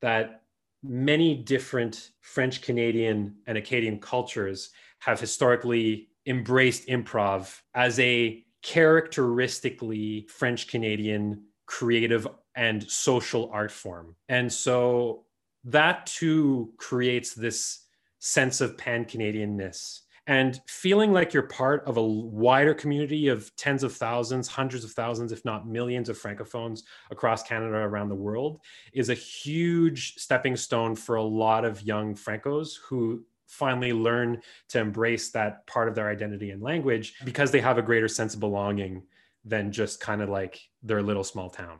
That 0.00 0.42
many 0.82 1.34
different 1.34 2.10
French 2.20 2.62
Canadian 2.62 3.36
and 3.46 3.58
Acadian 3.58 3.98
cultures 3.98 4.70
have 5.00 5.20
historically 5.20 6.08
embraced 6.26 6.88
improv 6.88 7.60
as 7.74 7.98
a 8.00 8.44
characteristically 8.62 10.26
French 10.28 10.66
Canadian 10.66 11.44
creative 11.66 12.26
and 12.54 12.88
social 12.90 13.50
art 13.52 13.70
form. 13.70 14.16
And 14.28 14.52
so 14.52 15.24
that 15.64 16.06
too 16.06 16.72
creates 16.76 17.34
this 17.34 17.84
sense 18.18 18.60
of 18.60 18.78
pan 18.78 19.04
Canadianness 19.04 20.00
and 20.26 20.60
feeling 20.66 21.12
like 21.12 21.32
you're 21.32 21.44
part 21.44 21.84
of 21.86 21.96
a 21.96 22.02
wider 22.02 22.74
community 22.74 23.28
of 23.28 23.54
tens 23.56 23.82
of 23.82 23.94
thousands, 23.94 24.48
hundreds 24.48 24.84
of 24.84 24.90
thousands, 24.90 25.30
if 25.30 25.44
not 25.44 25.68
millions 25.68 26.08
of 26.08 26.18
francophones 26.18 26.82
across 27.10 27.42
Canada 27.44 27.76
around 27.76 28.08
the 28.08 28.14
world 28.14 28.60
is 28.92 29.08
a 29.08 29.14
huge 29.14 30.14
stepping 30.16 30.56
stone 30.56 30.96
for 30.96 31.16
a 31.16 31.22
lot 31.22 31.64
of 31.64 31.82
young 31.82 32.14
francos 32.14 32.76
who 32.88 33.24
finally 33.46 33.92
learn 33.92 34.40
to 34.68 34.80
embrace 34.80 35.30
that 35.30 35.64
part 35.68 35.86
of 35.86 35.94
their 35.94 36.10
identity 36.10 36.50
and 36.50 36.60
language 36.60 37.14
because 37.24 37.52
they 37.52 37.60
have 37.60 37.78
a 37.78 37.82
greater 37.82 38.08
sense 38.08 38.34
of 38.34 38.40
belonging 38.40 39.02
than 39.44 39.70
just 39.70 40.00
kind 40.00 40.20
of 40.20 40.28
like 40.28 40.60
their 40.82 41.02
little 41.02 41.22
small 41.22 41.48
town. 41.48 41.78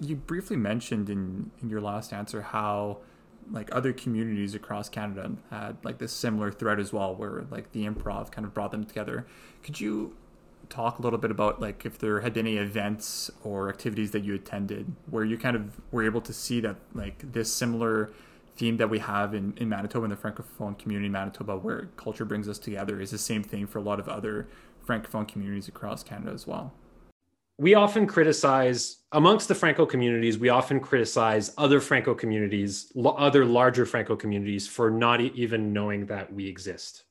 You 0.00 0.16
briefly 0.16 0.56
mentioned 0.56 1.10
in, 1.10 1.50
in 1.60 1.68
your 1.68 1.82
last 1.82 2.14
answer 2.14 2.40
how 2.40 3.02
like 3.50 3.74
other 3.74 3.92
communities 3.92 4.54
across 4.54 4.88
Canada 4.88 5.32
had 5.50 5.76
like 5.84 5.98
this 5.98 6.12
similar 6.12 6.50
thread 6.50 6.78
as 6.78 6.92
well, 6.92 7.14
where 7.14 7.44
like 7.50 7.72
the 7.72 7.84
improv 7.86 8.30
kind 8.30 8.46
of 8.46 8.54
brought 8.54 8.70
them 8.70 8.84
together. 8.84 9.26
Could 9.62 9.80
you 9.80 10.16
talk 10.68 10.98
a 10.98 11.02
little 11.02 11.18
bit 11.18 11.30
about 11.30 11.60
like 11.60 11.84
if 11.84 11.98
there 11.98 12.20
had 12.20 12.32
been 12.32 12.46
any 12.46 12.56
events 12.56 13.30
or 13.42 13.68
activities 13.68 14.10
that 14.12 14.24
you 14.24 14.34
attended 14.34 14.94
where 15.10 15.24
you 15.24 15.36
kind 15.36 15.56
of 15.56 15.80
were 15.90 16.02
able 16.02 16.20
to 16.20 16.32
see 16.32 16.60
that 16.60 16.76
like 16.94 17.32
this 17.32 17.52
similar 17.52 18.10
theme 18.56 18.76
that 18.76 18.88
we 18.88 18.98
have 18.98 19.34
in, 19.34 19.54
in 19.56 19.68
Manitoba 19.68 20.04
in 20.04 20.10
the 20.10 20.16
Francophone 20.16 20.78
community 20.78 21.06
in 21.06 21.12
Manitoba 21.12 21.56
where 21.56 21.90
culture 21.96 22.24
brings 22.24 22.48
us 22.48 22.58
together 22.58 23.00
is 23.00 23.10
the 23.10 23.18
same 23.18 23.42
thing 23.42 23.66
for 23.66 23.78
a 23.78 23.82
lot 23.82 24.00
of 24.00 24.08
other 24.08 24.48
Francophone 24.86 25.28
communities 25.28 25.68
across 25.68 26.02
Canada 26.02 26.32
as 26.32 26.46
well 26.46 26.72
we 27.62 27.74
often 27.74 28.08
criticize 28.08 28.96
amongst 29.12 29.46
the 29.46 29.54
Franco 29.54 29.86
communities, 29.86 30.36
we 30.36 30.48
often 30.48 30.80
criticize 30.80 31.54
other 31.56 31.80
Franco 31.80 32.12
communities, 32.12 32.90
other 33.04 33.44
larger 33.44 33.86
Franco 33.86 34.16
communities 34.16 34.66
for 34.66 34.90
not 34.90 35.20
even 35.20 35.72
knowing 35.72 36.04
that 36.06 36.32
we 36.32 36.44
exist. 36.48 37.04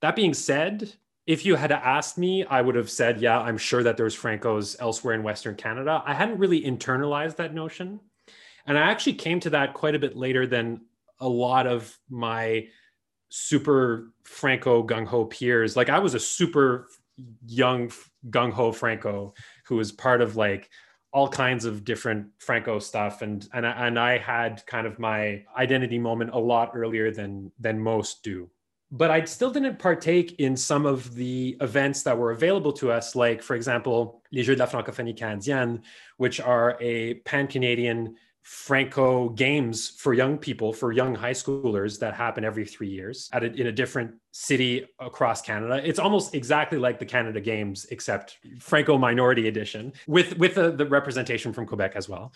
That 0.00 0.16
being 0.16 0.32
said, 0.32 0.90
if 1.26 1.44
you 1.44 1.56
had 1.56 1.72
asked 1.72 2.16
me, 2.16 2.42
I 2.46 2.62
would 2.62 2.74
have 2.74 2.88
said, 2.88 3.20
yeah, 3.20 3.38
I'm 3.38 3.58
sure 3.58 3.82
that 3.82 3.98
there's 3.98 4.16
Francos 4.16 4.76
elsewhere 4.80 5.12
in 5.12 5.22
Western 5.22 5.56
Canada. 5.56 6.02
I 6.06 6.14
hadn't 6.14 6.38
really 6.38 6.62
internalized 6.62 7.36
that 7.36 7.52
notion. 7.52 8.00
And 8.64 8.78
I 8.78 8.90
actually 8.90 9.12
came 9.14 9.40
to 9.40 9.50
that 9.50 9.74
quite 9.74 9.94
a 9.94 9.98
bit 9.98 10.16
later 10.16 10.46
than 10.46 10.86
a 11.20 11.28
lot 11.28 11.66
of 11.66 11.94
my 12.08 12.68
super 13.28 14.14
Franco 14.24 14.82
gung 14.86 15.06
ho 15.06 15.26
peers. 15.26 15.76
Like 15.76 15.90
I 15.90 15.98
was 15.98 16.14
a 16.14 16.20
super 16.20 16.86
young 17.46 17.92
gung 18.30 18.52
ho 18.52 18.72
Franco 18.72 19.34
who 19.68 19.76
was 19.76 19.92
part 19.92 20.20
of 20.20 20.36
like 20.36 20.70
all 21.12 21.28
kinds 21.28 21.64
of 21.64 21.84
different 21.84 22.28
Franco 22.38 22.78
stuff, 22.78 23.22
and 23.22 23.48
and 23.52 23.64
and 23.64 23.98
I 23.98 24.18
had 24.18 24.64
kind 24.66 24.86
of 24.86 24.98
my 24.98 25.44
identity 25.56 25.98
moment 25.98 26.30
a 26.32 26.38
lot 26.38 26.72
earlier 26.74 27.10
than 27.10 27.52
than 27.58 27.80
most 27.80 28.22
do. 28.22 28.50
But 28.90 29.10
I 29.10 29.24
still 29.24 29.50
didn't 29.50 29.78
partake 29.78 30.40
in 30.40 30.56
some 30.56 30.86
of 30.86 31.14
the 31.14 31.56
events 31.60 32.02
that 32.04 32.16
were 32.16 32.30
available 32.30 32.72
to 32.74 32.90
us, 32.90 33.14
like 33.14 33.42
for 33.42 33.54
example, 33.54 34.22
Les 34.32 34.42
Jeux 34.42 34.54
de 34.54 34.60
la 34.60 34.66
Francophonie 34.66 35.16
Canadienne, 35.16 35.82
which 36.16 36.40
are 36.40 36.78
a 36.80 37.14
pan 37.14 37.46
Canadian 37.46 38.16
Franco 38.42 39.28
games 39.30 39.88
for 39.88 40.14
young 40.14 40.38
people, 40.38 40.72
for 40.72 40.90
young 40.92 41.14
high 41.14 41.32
schoolers 41.32 41.98
that 41.98 42.14
happen 42.14 42.44
every 42.44 42.64
three 42.64 42.88
years 42.88 43.28
at 43.32 43.44
a, 43.44 43.52
in 43.52 43.66
a 43.66 43.72
different 43.72 44.14
city 44.30 44.86
across 44.98 45.42
Canada. 45.42 45.80
It's 45.86 45.98
almost 45.98 46.34
exactly 46.34 46.78
like 46.78 46.98
the 46.98 47.04
Canada 47.04 47.40
Games, 47.40 47.86
except 47.90 48.38
Franco 48.58 48.96
minority 48.96 49.48
edition 49.48 49.92
with 50.06 50.38
with 50.38 50.54
the, 50.54 50.86
representation 50.86 51.52
from 51.52 51.66
Quebec 51.66 51.92
as 51.94 52.08
well. 52.08 52.32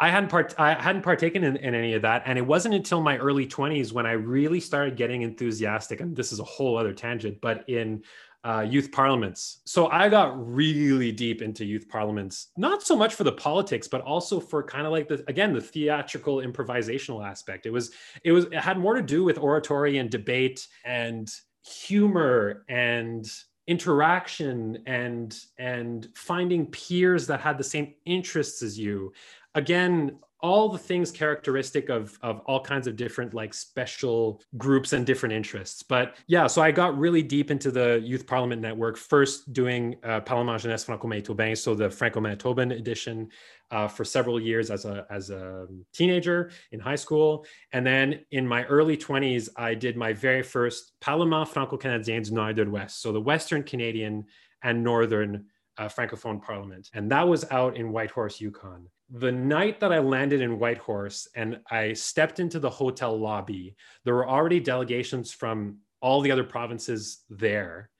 I 0.00 0.10
hadn't 0.10 0.28
part 0.28 0.54
I 0.58 0.74
hadn't 0.74 1.02
partaken 1.02 1.44
in, 1.44 1.56
in 1.56 1.74
any 1.74 1.94
of 1.94 2.02
that, 2.02 2.24
and 2.26 2.36
it 2.36 2.46
wasn't 2.46 2.74
until 2.74 3.00
my 3.00 3.16
early 3.18 3.46
twenties 3.46 3.92
when 3.92 4.06
I 4.06 4.12
really 4.12 4.60
started 4.60 4.96
getting 4.96 5.22
enthusiastic. 5.22 6.00
And 6.00 6.14
this 6.14 6.32
is 6.32 6.40
a 6.40 6.44
whole 6.44 6.76
other 6.76 6.92
tangent, 6.92 7.40
but 7.40 7.68
in 7.68 8.02
uh, 8.44 8.60
youth 8.60 8.92
parliaments. 8.92 9.60
So 9.64 9.88
I 9.88 10.08
got 10.10 10.34
really 10.46 11.10
deep 11.10 11.40
into 11.40 11.64
youth 11.64 11.88
parliaments, 11.88 12.48
not 12.58 12.82
so 12.82 12.94
much 12.94 13.14
for 13.14 13.24
the 13.24 13.32
politics, 13.32 13.88
but 13.88 14.02
also 14.02 14.38
for 14.38 14.62
kind 14.62 14.86
of 14.86 14.92
like 14.92 15.08
the 15.08 15.24
again 15.28 15.54
the 15.54 15.60
theatrical 15.60 16.36
improvisational 16.38 17.26
aspect. 17.26 17.64
It 17.64 17.70
was 17.70 17.92
it 18.22 18.32
was 18.32 18.44
it 18.46 18.56
had 18.56 18.78
more 18.78 18.94
to 18.94 19.02
do 19.02 19.24
with 19.24 19.38
oratory 19.38 19.96
and 19.96 20.10
debate 20.10 20.66
and 20.84 21.28
humor 21.64 22.64
and 22.68 23.26
interaction 23.66 24.82
and 24.86 25.38
and 25.58 26.08
finding 26.14 26.66
peers 26.66 27.26
that 27.26 27.40
had 27.40 27.56
the 27.56 27.64
same 27.64 27.94
interests 28.04 28.62
as 28.62 28.78
you 28.78 29.10
again 29.54 30.18
all 30.44 30.68
the 30.68 30.76
things 30.76 31.10
characteristic 31.10 31.88
of 31.88 32.18
of 32.20 32.40
all 32.40 32.60
kinds 32.60 32.86
of 32.86 32.96
different 32.96 33.32
like 33.32 33.54
special 33.54 34.42
groups 34.58 34.92
and 34.92 35.06
different 35.06 35.32
interests. 35.32 35.82
But 35.82 36.16
yeah 36.26 36.46
so 36.46 36.60
i 36.60 36.70
got 36.70 36.98
really 36.98 37.22
deep 37.22 37.50
into 37.50 37.70
the 37.70 37.88
youth 38.04 38.26
parliament 38.26 38.60
network 38.60 38.98
first 38.98 39.54
doing 39.54 39.96
uh, 40.04 40.20
parlement 40.20 40.60
jeunesse 40.60 40.84
franco-manitobain 40.84 41.56
so 41.56 41.74
the 41.74 41.88
franco-manitoban 41.88 42.78
edition 42.78 43.30
uh, 43.70 43.88
for 43.88 44.04
several 44.04 44.38
years 44.38 44.70
as 44.70 44.84
a 44.84 45.06
as 45.10 45.30
a 45.30 45.66
teenager 45.94 46.50
in 46.72 46.78
high 46.78 47.00
school. 47.04 47.46
And 47.72 47.86
then 47.86 48.20
in 48.30 48.46
my 48.46 48.64
early 48.64 48.98
20s 48.98 49.48
i 49.56 49.72
did 49.74 49.96
my 49.96 50.12
very 50.12 50.42
first 50.42 50.92
parlement 51.00 51.48
franco-canadien 51.48 52.22
du 52.22 52.32
nord 52.34 52.56
de 52.56 52.64
l'ouest 52.64 53.00
so 53.00 53.12
the 53.12 53.26
western 53.32 53.62
canadian 53.62 54.26
and 54.62 54.84
northern 54.84 55.46
uh, 55.78 55.88
francophone 55.88 56.40
parliament. 56.40 56.90
And 56.94 57.10
that 57.10 57.26
was 57.26 57.42
out 57.50 57.76
in 57.76 57.92
whitehorse 57.92 58.40
yukon 58.40 58.88
the 59.10 59.32
night 59.32 59.80
that 59.80 59.92
I 59.92 59.98
landed 59.98 60.40
in 60.40 60.58
Whitehorse 60.58 61.28
and 61.34 61.60
I 61.70 61.92
stepped 61.92 62.40
into 62.40 62.58
the 62.58 62.70
hotel 62.70 63.16
lobby, 63.18 63.76
there 64.04 64.14
were 64.14 64.28
already 64.28 64.60
delegations 64.60 65.32
from 65.32 65.78
all 66.00 66.20
the 66.20 66.30
other 66.30 66.44
provinces 66.44 67.24
there. 67.28 67.90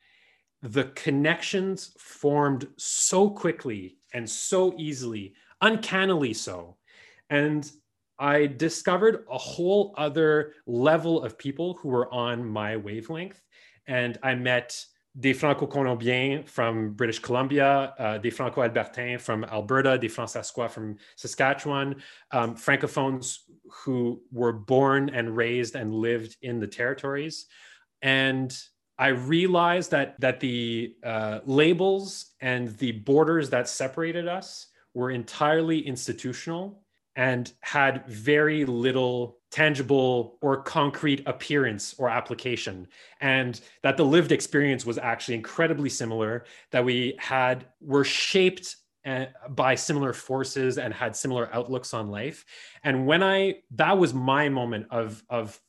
The 0.63 0.85
connections 0.95 1.95
formed 1.99 2.69
so 2.77 3.29
quickly 3.29 3.99
and 4.15 4.29
so 4.29 4.75
easily, 4.79 5.35
uncannily 5.61 6.33
so. 6.33 6.77
And 7.29 7.71
I 8.19 8.47
discovered 8.47 9.25
a 9.31 9.39
whole 9.39 9.95
other 9.99 10.55
level 10.67 11.23
of 11.23 11.37
people 11.37 11.75
who 11.75 11.89
were 11.89 12.13
on 12.13 12.45
my 12.45 12.77
wavelength. 12.77 13.41
And 13.87 14.19
I 14.23 14.35
met 14.35 14.85
des 15.19 15.33
Franco-Colombiens 15.33 16.43
from 16.47 16.93
British 16.93 17.21
Columbia, 17.21 17.95
uh, 17.99 18.19
des 18.19 18.31
Franco-Albertains 18.31 19.21
from 19.21 19.45
Alberta, 19.45 19.97
des 19.97 20.09
Fransaskois 20.09 20.69
from 20.69 20.97
Saskatchewan, 21.17 21.97
um, 22.33 22.57
Francophones 22.57 23.39
who 23.71 24.21
were 24.33 24.53
born 24.53 25.09
and 25.11 25.37
raised 25.37 25.77
and 25.77 25.95
lived 25.95 26.37
in 26.43 26.59
the 26.59 26.67
territories. 26.67 27.47
And 28.03 28.57
I 28.99 29.09
realized 29.09 29.91
that, 29.93 30.21
that 30.21 30.41
the 30.41 30.95
uh, 31.05 31.41
labels 31.45 32.33
and 32.41 32.77
the 32.79 32.93
borders 32.93 33.51
that 33.51 33.69
separated 33.69 34.27
us 34.29 34.69
were 34.95 35.11
entirely 35.11 35.81
institutional 35.81 36.83
and 37.17 37.53
had 37.61 38.07
very 38.07 38.65
little 38.65 39.39
tangible 39.55 40.37
or 40.41 40.61
concrete 40.65 41.23
appearance 41.27 41.95
or 41.97 42.11
application 42.11 42.89
and 43.21 43.61
that 43.85 43.97
the 43.97 44.05
lived 44.05 44.33
experience 44.33 44.85
was 44.85 44.99
actually 44.99 45.37
incredibly 45.37 45.89
similar 45.89 46.45
that 46.73 46.85
we 46.85 47.15
had 47.21 47.65
were 47.81 48.03
shaped 48.03 48.79
uh, 49.07 49.27
by 49.51 49.77
similar 49.77 50.13
forces 50.13 50.77
and 50.77 50.93
had 50.93 51.15
similar 51.15 51.49
outlooks 51.55 51.95
on 51.95 52.11
life 52.11 52.45
and 52.83 53.07
when 53.07 53.23
i 53.23 53.55
that 53.71 53.97
was 53.97 54.13
my 54.13 54.49
moment 54.49 54.85
of 54.91 55.23
of 55.31 55.61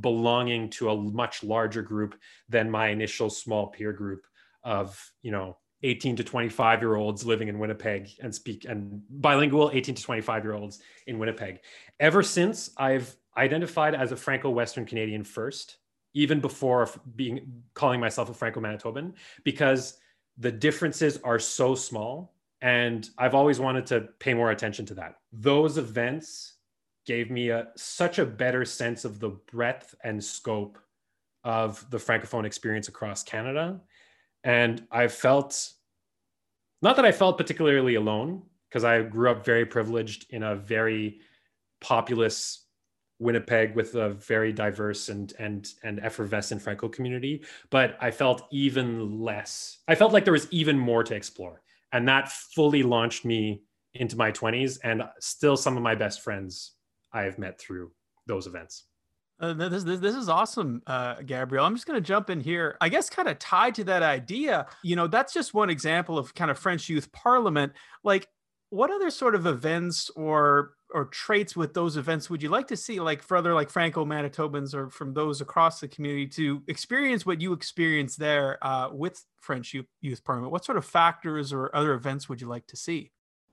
belonging 0.00 0.70
to 0.70 0.90
a 0.90 0.96
much 0.96 1.42
larger 1.42 1.82
group 1.82 2.14
than 2.48 2.70
my 2.70 2.90
initial 2.90 3.28
small 3.28 3.66
peer 3.66 3.92
group 3.92 4.24
of 4.62 4.96
you 5.20 5.32
know 5.32 5.56
18 5.82 6.14
to 6.14 6.22
25 6.22 6.80
year 6.80 6.94
olds 6.94 7.26
living 7.26 7.48
in 7.48 7.58
Winnipeg 7.58 8.08
and 8.20 8.32
speak 8.32 8.66
and 8.68 9.02
bilingual 9.10 9.72
18 9.74 9.96
to 9.96 10.02
25 10.02 10.44
year 10.44 10.54
olds 10.54 10.78
in 11.08 11.18
Winnipeg. 11.18 11.58
Ever 11.98 12.22
since 12.22 12.70
I've 12.76 13.16
identified 13.36 13.94
as 13.94 14.12
a 14.12 14.16
Franco 14.16 14.50
Western 14.50 14.84
Canadian 14.84 15.24
first, 15.24 15.78
even 16.14 16.40
before 16.40 16.88
being 17.16 17.62
calling 17.74 18.00
myself 18.00 18.30
a 18.30 18.34
Franco 18.34 18.60
Manitoban, 18.60 19.14
because 19.44 19.98
the 20.38 20.52
differences 20.52 21.18
are 21.24 21.38
so 21.38 21.74
small. 21.74 22.34
And 22.60 23.08
I've 23.18 23.34
always 23.34 23.58
wanted 23.58 23.86
to 23.86 24.02
pay 24.18 24.34
more 24.34 24.50
attention 24.52 24.86
to 24.86 24.94
that. 24.94 25.16
Those 25.32 25.78
events 25.78 26.54
gave 27.06 27.30
me 27.30 27.48
a, 27.48 27.68
such 27.76 28.18
a 28.18 28.24
better 28.24 28.64
sense 28.64 29.04
of 29.04 29.18
the 29.18 29.30
breadth 29.30 29.94
and 30.04 30.22
scope 30.22 30.78
of 31.44 31.84
the 31.90 31.96
francophone 31.96 32.44
experience 32.44 32.86
across 32.86 33.24
Canada, 33.24 33.80
and 34.44 34.86
I 34.90 35.08
felt 35.08 35.72
not 36.82 36.96
that 36.96 37.04
I 37.04 37.12
felt 37.12 37.38
particularly 37.38 37.94
alone 37.94 38.42
because 38.68 38.84
I 38.84 39.02
grew 39.02 39.30
up 39.30 39.44
very 39.44 39.64
privileged 39.64 40.26
in 40.30 40.42
a 40.42 40.56
very 40.56 41.20
populous 41.80 42.66
Winnipeg 43.22 43.74
with 43.74 43.94
a 43.94 44.10
very 44.10 44.52
diverse 44.52 45.08
and 45.08 45.32
and 45.38 45.72
and 45.82 46.00
effervescent 46.00 46.60
Franco 46.60 46.88
community, 46.88 47.42
but 47.70 47.96
I 48.00 48.10
felt 48.10 48.46
even 48.50 49.20
less. 49.20 49.78
I 49.88 49.94
felt 49.94 50.12
like 50.12 50.24
there 50.24 50.32
was 50.32 50.48
even 50.50 50.78
more 50.78 51.04
to 51.04 51.14
explore, 51.14 51.62
and 51.92 52.06
that 52.08 52.30
fully 52.30 52.82
launched 52.82 53.24
me 53.24 53.62
into 53.94 54.16
my 54.16 54.32
20s 54.32 54.78
and 54.84 55.02
still 55.20 55.56
some 55.56 55.76
of 55.76 55.82
my 55.82 55.94
best 55.94 56.22
friends 56.22 56.72
I 57.12 57.22
have 57.22 57.38
met 57.38 57.60
through 57.60 57.92
those 58.26 58.46
events. 58.46 58.84
Uh, 59.38 59.52
this, 59.52 59.82
this, 59.82 59.98
this 59.98 60.14
is 60.14 60.28
awesome, 60.28 60.82
uh, 60.86 61.16
Gabriel. 61.22 61.64
I'm 61.64 61.74
just 61.74 61.86
going 61.86 62.00
to 62.00 62.06
jump 62.06 62.30
in 62.30 62.40
here. 62.40 62.76
I 62.80 62.88
guess 62.88 63.10
kind 63.10 63.28
of 63.28 63.38
tied 63.38 63.74
to 63.74 63.84
that 63.84 64.02
idea, 64.02 64.66
you 64.82 64.94
know, 64.94 65.08
that's 65.08 65.34
just 65.34 65.52
one 65.52 65.68
example 65.68 66.16
of 66.16 66.34
kind 66.34 66.50
of 66.50 66.58
French 66.58 66.88
Youth 66.88 67.10
Parliament. 67.12 67.72
Like, 68.04 68.28
what 68.70 68.90
other 68.90 69.10
sort 69.10 69.34
of 69.34 69.46
events 69.46 70.10
or 70.10 70.72
or 70.92 71.06
traits 71.06 71.56
with 71.56 71.74
those 71.74 71.96
events 71.96 72.30
would 72.30 72.42
you 72.42 72.48
like 72.48 72.68
to 72.68 72.76
see, 72.76 73.00
like 73.00 73.22
for 73.22 73.36
other 73.36 73.54
like 73.54 73.70
Franco 73.70 74.04
Manitobans 74.04 74.74
or 74.74 74.88
from 74.90 75.14
those 75.14 75.40
across 75.40 75.80
the 75.80 75.88
community 75.88 76.26
to 76.28 76.62
experience 76.68 77.26
what 77.26 77.40
you 77.40 77.52
experienced 77.52 78.18
there 78.18 78.58
uh, 78.64 78.90
with 78.92 79.24
French 79.40 79.74
Youth, 80.00 80.24
Parliament? 80.24 80.52
What 80.52 80.64
sort 80.64 80.78
of 80.78 80.84
factors 80.84 81.52
or 81.52 81.74
other 81.74 81.94
events 81.94 82.28
would 82.28 82.40
you 82.40 82.48
like 82.48 82.66
to 82.68 82.76
see? 82.76 83.10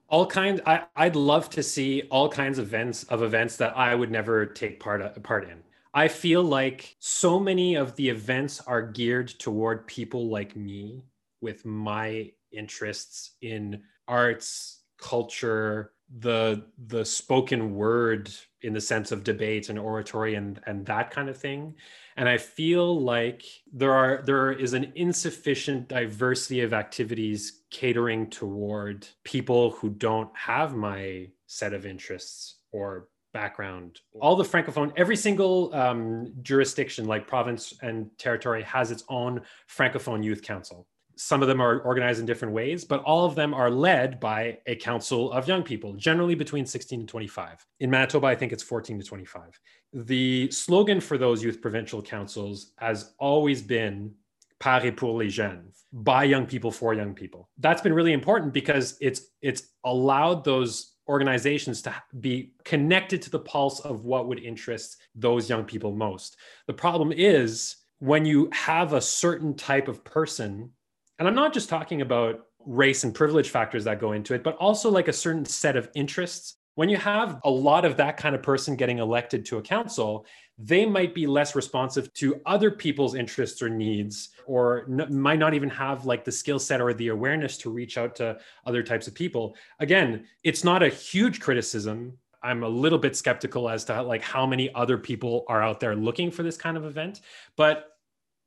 all 0.10 0.26
kinds 0.26 0.60
I, 0.66 0.84
i'd 0.96 1.16
love 1.16 1.50
to 1.52 1.64
see 1.64 2.04
all 2.10 2.30
kinds 2.30 2.58
of 2.58 2.66
events 2.66 3.04
of 3.06 3.22
events 3.22 3.58
that 3.58 3.78
i 3.78 3.94
would 3.94 4.12
never 4.12 4.46
take 4.46 4.80
part 4.80 5.24
part 5.24 5.44
in 5.50 5.60
i 5.94 6.08
feel 6.08 6.44
like 6.44 6.96
so 7.00 7.40
many 7.40 7.76
of 7.76 7.96
the 7.96 8.10
events 8.10 8.60
are 8.62 8.82
geared 8.82 9.28
toward 9.28 9.88
people 9.88 10.28
like 10.28 10.56
me 10.56 11.06
with 11.42 11.66
my 11.66 12.32
interests 12.52 13.32
in 13.42 13.82
arts 14.08 14.82
culture 14.98 15.94
the 16.18 16.66
the 16.88 17.06
spoken 17.06 17.76
word 17.76 18.32
in 18.62 18.74
the 18.74 18.82
sense 18.82 19.12
of 19.12 19.24
debate 19.24 19.70
and 19.70 19.78
oratory 19.78 20.36
and 20.36 20.60
and 20.66 20.86
that 20.86 21.12
kind 21.12 21.30
of 21.30 21.38
thing. 21.38 21.76
And 22.18 22.28
i 22.28 22.38
feel 22.38 23.00
like 23.00 23.44
there 23.72 23.94
are 23.94 24.24
there 24.26 24.52
is 24.52 24.74
an 24.74 24.92
insufficient 24.96 25.88
diversity 25.88 26.62
of 26.62 26.74
activities 26.74 27.62
catering 27.70 28.30
toward 28.30 29.08
people 29.24 29.72
who 29.72 29.90
don't 29.90 30.30
have 30.36 30.76
my 30.76 31.28
set 31.46 31.74
of 31.74 31.86
interests 31.86 32.56
or 32.72 33.08
background. 33.32 34.02
All 34.20 34.36
the 34.36 34.44
francophone 34.44 34.92
every 34.98 35.16
single 35.16 35.74
um, 35.76 36.34
jurisdiction 36.42 37.06
like 37.06 37.28
province 37.28 37.74
and 37.84 38.10
territory 38.18 38.64
has 38.64 38.90
its 38.90 39.04
own 39.10 39.42
francophone 39.70 40.24
youth 40.24 40.42
council 40.42 40.88
some 41.20 41.42
of 41.42 41.50
them 41.50 41.60
are 41.60 41.80
organized 41.82 42.22
in 42.22 42.26
different 42.26 42.54
ways, 42.54 42.86
but 42.86 43.04
all 43.04 43.26
of 43.26 43.36
them 43.36 43.54
are 43.54 43.70
led 43.70 44.22
by 44.22 44.58
a 44.68 44.76
council 44.76 45.34
of 45.34 45.50
young 45.50 45.64
people, 45.64 45.94
generally 45.96 46.34
between 46.34 46.66
16 46.66 47.02
and 47.02 47.10
25. 47.10 47.66
In 47.82 47.90
Manitoba, 47.90 48.28
I 48.28 48.36
think 48.36 48.54
it's 48.54 48.64
14 48.64 48.98
to 48.98 49.06
25. 49.06 49.60
The 49.92 50.50
slogan 50.50 51.02
for 51.02 51.18
those 51.18 51.44
youth 51.44 51.62
provincial 51.62 52.02
councils 52.02 52.72
has 52.78 53.16
always 53.20 53.62
been 53.62 54.14
par 54.62 54.80
et 54.86 54.96
pour 54.96 55.18
les 55.18 55.28
jeunes, 55.28 55.74
by 55.92 56.24
young 56.24 56.46
people 56.46 56.72
for 56.72 56.94
young 56.94 57.14
people. 57.14 57.50
That's 57.58 57.82
been 57.82 57.94
really 57.94 58.14
important 58.14 58.54
because 58.54 58.98
it's 59.02 59.24
it's 59.42 59.64
allowed 59.84 60.46
those 60.46 60.96
organizations 61.10 61.82
to 61.82 61.94
be 62.22 62.54
connected 62.64 63.22
to 63.24 63.30
the 63.30 63.40
pulse 63.40 63.82
of 63.82 64.06
what 64.06 64.30
would 64.30 64.40
interest 64.40 64.98
those 65.16 65.50
young 65.50 65.66
people 65.66 65.92
most. 65.92 66.38
The 66.68 66.74
problem 66.74 67.12
is 67.12 67.76
when 67.98 68.24
you 68.24 68.50
have 68.54 68.94
a 68.94 69.02
certain 69.02 69.54
type 69.56 69.90
of 69.90 70.06
person 70.06 70.72
and 71.20 71.28
I'm 71.28 71.36
not 71.36 71.54
just 71.54 71.70
talking 71.70 72.02
about 72.02 72.48
race 72.66 73.04
and 73.04 73.14
privilege 73.14 73.50
factors 73.50 73.84
that 73.84 74.00
go 74.00 74.14
into 74.14 74.34
it, 74.34 74.44
but 74.44 74.56
also 74.56 74.90
like 74.90 75.08
a 75.08 75.14
certain 75.14 75.46
set 75.46 75.76
of 75.76 75.90
interests. 75.94 76.56
When 76.76 76.88
you 76.88 76.98
have 76.98 77.40
a 77.44 77.50
lot 77.50 77.84
of 77.84 77.98
that 77.98 78.16
kind 78.16 78.36
of 78.36 78.42
person 78.42 78.78
getting 78.78 79.00
elected 79.00 79.46
to 79.48 79.58
a 79.58 79.62
council, 79.62 80.26
they 80.58 80.86
might 80.86 81.14
be 81.14 81.28
less 81.28 81.56
responsive 81.56 82.14
to 82.16 82.40
other 82.46 82.72
people's 82.72 83.16
interests 83.16 83.62
or 83.62 83.70
needs, 83.70 84.30
or 84.46 84.86
n- 84.90 85.08
might 85.10 85.40
not 85.40 85.54
even 85.54 85.70
have 85.70 86.06
like 86.06 86.24
the 86.24 86.32
skill 86.32 86.60
set 86.60 86.80
or 86.80 86.94
the 86.94 87.10
awareness 87.10 87.58
to 87.58 87.70
reach 87.70 87.98
out 87.98 88.16
to 88.18 88.38
other 88.66 88.82
types 88.82 89.08
of 89.08 89.14
people. 89.14 89.56
Again, 89.80 90.26
it's 90.44 90.64
not 90.64 90.84
a 90.84 90.90
huge 90.90 91.42
criticism. 91.42 92.18
I'm 92.44 92.64
a 92.64 92.70
little 92.70 93.00
bit 93.00 93.16
skeptical 93.16 93.70
as 93.70 93.84
to 93.86 94.02
like 94.02 94.22
how 94.22 94.46
many 94.46 94.74
other 94.74 94.98
people 94.98 95.46
are 95.50 95.62
out 95.62 95.82
there 95.82 95.96
looking 95.96 96.32
for 96.32 96.44
this 96.44 96.58
kind 96.58 96.78
of 96.78 96.86
event, 96.86 97.22
but 97.58 97.90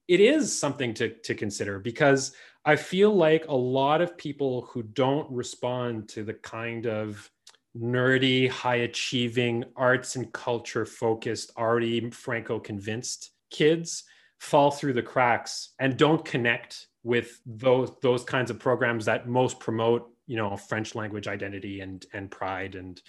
it 0.09 0.21
is 0.21 0.59
something 0.59 0.93
to, 0.95 1.11
to 1.11 1.35
consider 1.35 1.79
because 1.79 2.35
I 2.65 2.77
feel 2.77 3.15
like 3.15 3.47
a 3.49 3.55
lot 3.55 4.01
of 4.01 4.17
people 4.17 4.69
who 4.71 4.83
don't 4.83 5.31
respond 5.31 6.09
to 6.11 6.23
the 6.23 6.35
kind 6.35 6.87
of 6.87 7.31
nerdy, 7.77 8.49
high 8.49 8.77
achieving, 8.77 9.65
arts 9.75 10.17
and 10.17 10.33
culture 10.33 10.87
focused, 10.87 11.53
already 11.57 12.11
Franco 12.11 12.61
convinced 12.61 13.31
kids 13.51 14.05
fall 14.39 14.71
through 14.71 14.93
the 14.93 15.03
cracks 15.03 15.71
and 15.79 15.97
don't 15.97 16.25
connect 16.25 16.89
with 17.05 17.41
those 17.47 17.93
those 18.03 18.25
kinds 18.25 18.51
of 18.51 18.59
programs 18.59 19.05
that 19.05 19.29
most 19.29 19.61
promote 19.61 20.11
you 20.27 20.37
know 20.37 20.57
french 20.57 20.95
language 20.95 21.29
identity 21.29 21.81
and 21.81 22.07
and 22.13 22.31
pride 22.31 22.75
and 22.75 23.03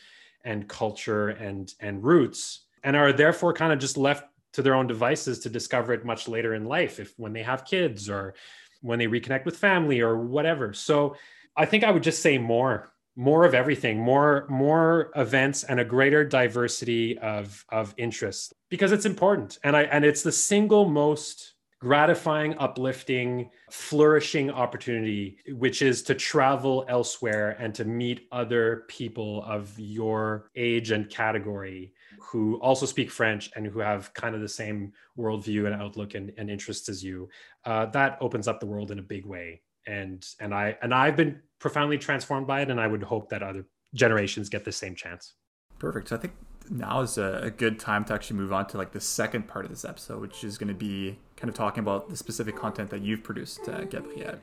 and 0.46 0.68
culture 0.68 1.30
and 1.30 1.74
and 1.80 2.04
roots 2.04 2.66
and 2.84 2.96
are 2.96 3.12
therefore 3.12 3.54
kind 3.54 3.74
of 3.74 3.80
just 3.80 3.98
left 3.98 4.26
to 4.52 4.62
their 4.62 4.76
own 4.76 4.86
devices 4.86 5.40
to 5.40 5.50
discover 5.50 5.94
it 5.94 6.06
much 6.06 6.28
later 6.28 6.54
in 6.54 6.66
life 6.66 7.00
if 7.00 7.14
when 7.18 7.34
they 7.34 7.44
have 7.44 7.66
kids 7.66 8.10
or 8.10 8.36
when 8.84 9.00
they 9.00 9.08
reconnect 9.08 9.46
with 9.46 9.58
family 9.58 10.02
or 10.02 10.18
whatever. 10.18 10.74
So 10.74 11.16
I 11.58 11.66
think 11.66 11.84
I 11.84 11.92
would 11.92 12.04
just 12.04 12.22
say 12.22 12.38
more 12.38 12.94
more 13.16 13.46
of 13.46 13.54
everything 13.54 14.00
more 14.00 14.46
more 14.50 15.12
events 15.16 15.64
and 15.64 15.80
a 15.80 15.86
greater 15.86 16.24
diversity 16.24 17.18
of 17.20 17.64
of 17.70 17.94
interests 17.98 18.54
because 18.70 18.92
it's 18.92 19.06
important 19.06 19.60
and 19.64 19.78
i 19.78 19.84
and 19.84 20.04
it's 20.04 20.24
the 20.24 20.32
single 20.32 20.90
most 20.90 21.54
gratifying 21.80 22.56
uplifting 22.58 23.50
flourishing 23.70 24.50
opportunity 24.50 25.38
which 25.50 25.84
is 25.84 26.02
to 26.02 26.16
travel 26.16 26.86
elsewhere 26.88 27.56
and 27.60 27.76
to 27.76 27.86
meet 27.86 28.28
other 28.32 28.84
people 28.88 29.44
of 29.46 29.78
your 29.78 30.50
age 30.56 30.90
and 30.90 31.10
category 31.10 31.94
who 32.24 32.56
also 32.62 32.86
speak 32.86 33.12
French 33.12 33.50
and 33.56 33.68
who 33.68 33.80
have 33.80 34.14
kind 34.14 34.36
of 34.36 34.42
the 34.42 34.50
same 34.50 34.94
worldview 35.18 35.66
and 35.66 35.82
outlook 35.82 36.16
and, 36.16 36.32
and 36.38 36.50
interests 36.50 36.90
as 36.90 37.04
you, 37.04 37.30
uh, 37.66 37.86
that 37.88 38.18
opens 38.22 38.48
up 38.48 38.60
the 38.60 38.66
world 38.66 38.92
in 38.92 39.00
a 39.00 39.04
big 39.04 39.26
way. 39.26 39.62
And 39.86 40.26
and 40.40 40.54
I 40.54 40.78
and 40.82 40.94
I've 40.94 41.18
been 41.18 41.42
profoundly 41.60 41.98
transformed 41.98 42.48
by 42.48 42.62
it, 42.62 42.72
and 42.72 42.80
I 42.80 42.88
would 42.88 43.04
hope 43.04 43.30
that 43.30 43.44
other 43.44 43.66
generations 43.94 44.50
get 44.50 44.64
the 44.64 44.72
same 44.72 44.96
chance. 44.96 45.34
Perfect. 45.78 46.08
So 46.08 46.16
I 46.16 46.20
think 46.20 46.34
now 46.70 47.02
is 47.02 47.18
a, 47.18 47.42
a 47.44 47.52
good 47.52 47.80
time 47.80 48.06
to 48.06 48.14
actually 48.14 48.38
move 48.38 48.54
on 48.54 48.68
to 48.68 48.78
like 48.78 48.94
the 48.94 49.02
second 49.02 49.48
part 49.48 49.66
of 49.66 49.72
this 49.72 49.84
episode, 49.84 50.22
which 50.22 50.44
is 50.46 50.58
going 50.58 50.70
to 50.70 50.74
be 50.74 51.20
kind 51.36 51.50
of 51.50 51.56
talking 51.56 51.82
about 51.82 52.10
the 52.10 52.16
specific 52.16 52.56
content 52.56 52.90
that 52.92 53.02
you've 53.02 53.24
produced, 53.24 53.68
uh, 53.68 53.84
Gabriel. 53.84 54.40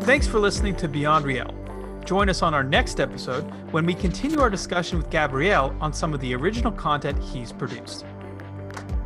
Thanks 0.00 0.26
for 0.26 0.38
listening 0.38 0.74
to 0.76 0.88
Beyond 0.88 1.24
Riel. 1.24 1.67
Join 2.08 2.30
us 2.30 2.40
on 2.40 2.54
our 2.54 2.64
next 2.64 3.00
episode 3.00 3.42
when 3.70 3.84
we 3.84 3.92
continue 3.92 4.40
our 4.40 4.48
discussion 4.48 4.96
with 4.96 5.10
Gabriel 5.10 5.76
on 5.78 5.92
some 5.92 6.14
of 6.14 6.20
the 6.20 6.34
original 6.34 6.72
content 6.72 7.22
he's 7.22 7.52
produced. 7.52 8.06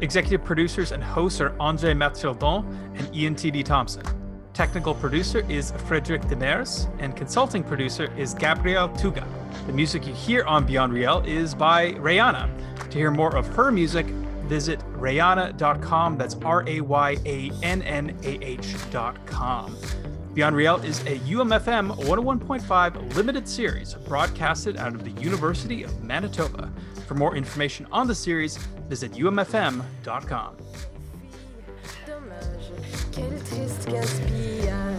Executive 0.03 0.45
producers 0.45 0.93
and 0.93 1.03
hosts 1.03 1.41
are 1.41 1.53
Andre 1.59 1.95
Marchildon 1.95 2.65
and 2.97 3.13
Ian 3.13 3.35
T.D. 3.35 3.65
Thompson. 3.65 4.05
Technical 4.53 4.95
producer 4.95 5.45
is 5.51 5.73
Frederic 5.89 6.23
Demers, 6.23 6.89
and 7.01 7.17
consulting 7.17 7.65
producer 7.65 8.09
is 8.17 8.35
Gabriel 8.35 8.89
Tougas. 8.91 9.27
The 9.67 9.73
music 9.73 10.07
you 10.07 10.15
hear 10.15 10.45
on 10.45 10.65
Beyond 10.65 10.93
Riel 10.93 11.25
is 11.27 11.57
by 11.57 11.95
Rayannah. 11.95 12.89
To 12.89 12.99
hear 12.99 13.11
more 13.11 13.35
of 13.37 13.49
her 13.57 13.73
music, 13.73 14.07
visit 14.47 14.79
rayannah.com. 14.93 16.19
That's 16.19 16.37
R 16.45 16.63
A 16.69 16.81
Y 16.81 17.17
A 17.27 17.51
N 17.65 17.83
N 17.83 18.17
A 18.23 18.45
H.com. 18.45 19.77
Beyond 20.35 20.57
Riel 20.57 20.77
is 20.77 21.01
a 21.01 21.19
UMFM 21.19 21.95
101.5 22.05 23.17
limited 23.17 23.47
series 23.47 23.93
broadcasted 23.95 24.79
out 24.79 24.95
of 24.95 25.05
the 25.05 25.11
University 25.21 25.83
of 25.83 26.03
Manitoba. 26.03 26.73
For 27.07 27.15
more 27.15 27.37
information 27.37 27.87
on 27.93 28.07
the 28.07 28.15
series, 28.15 28.57
visit 28.89 29.13
umfm.com. 29.13 30.57
Quel 33.13 33.39
triste 33.45 33.89
gaspillage. 33.89 34.93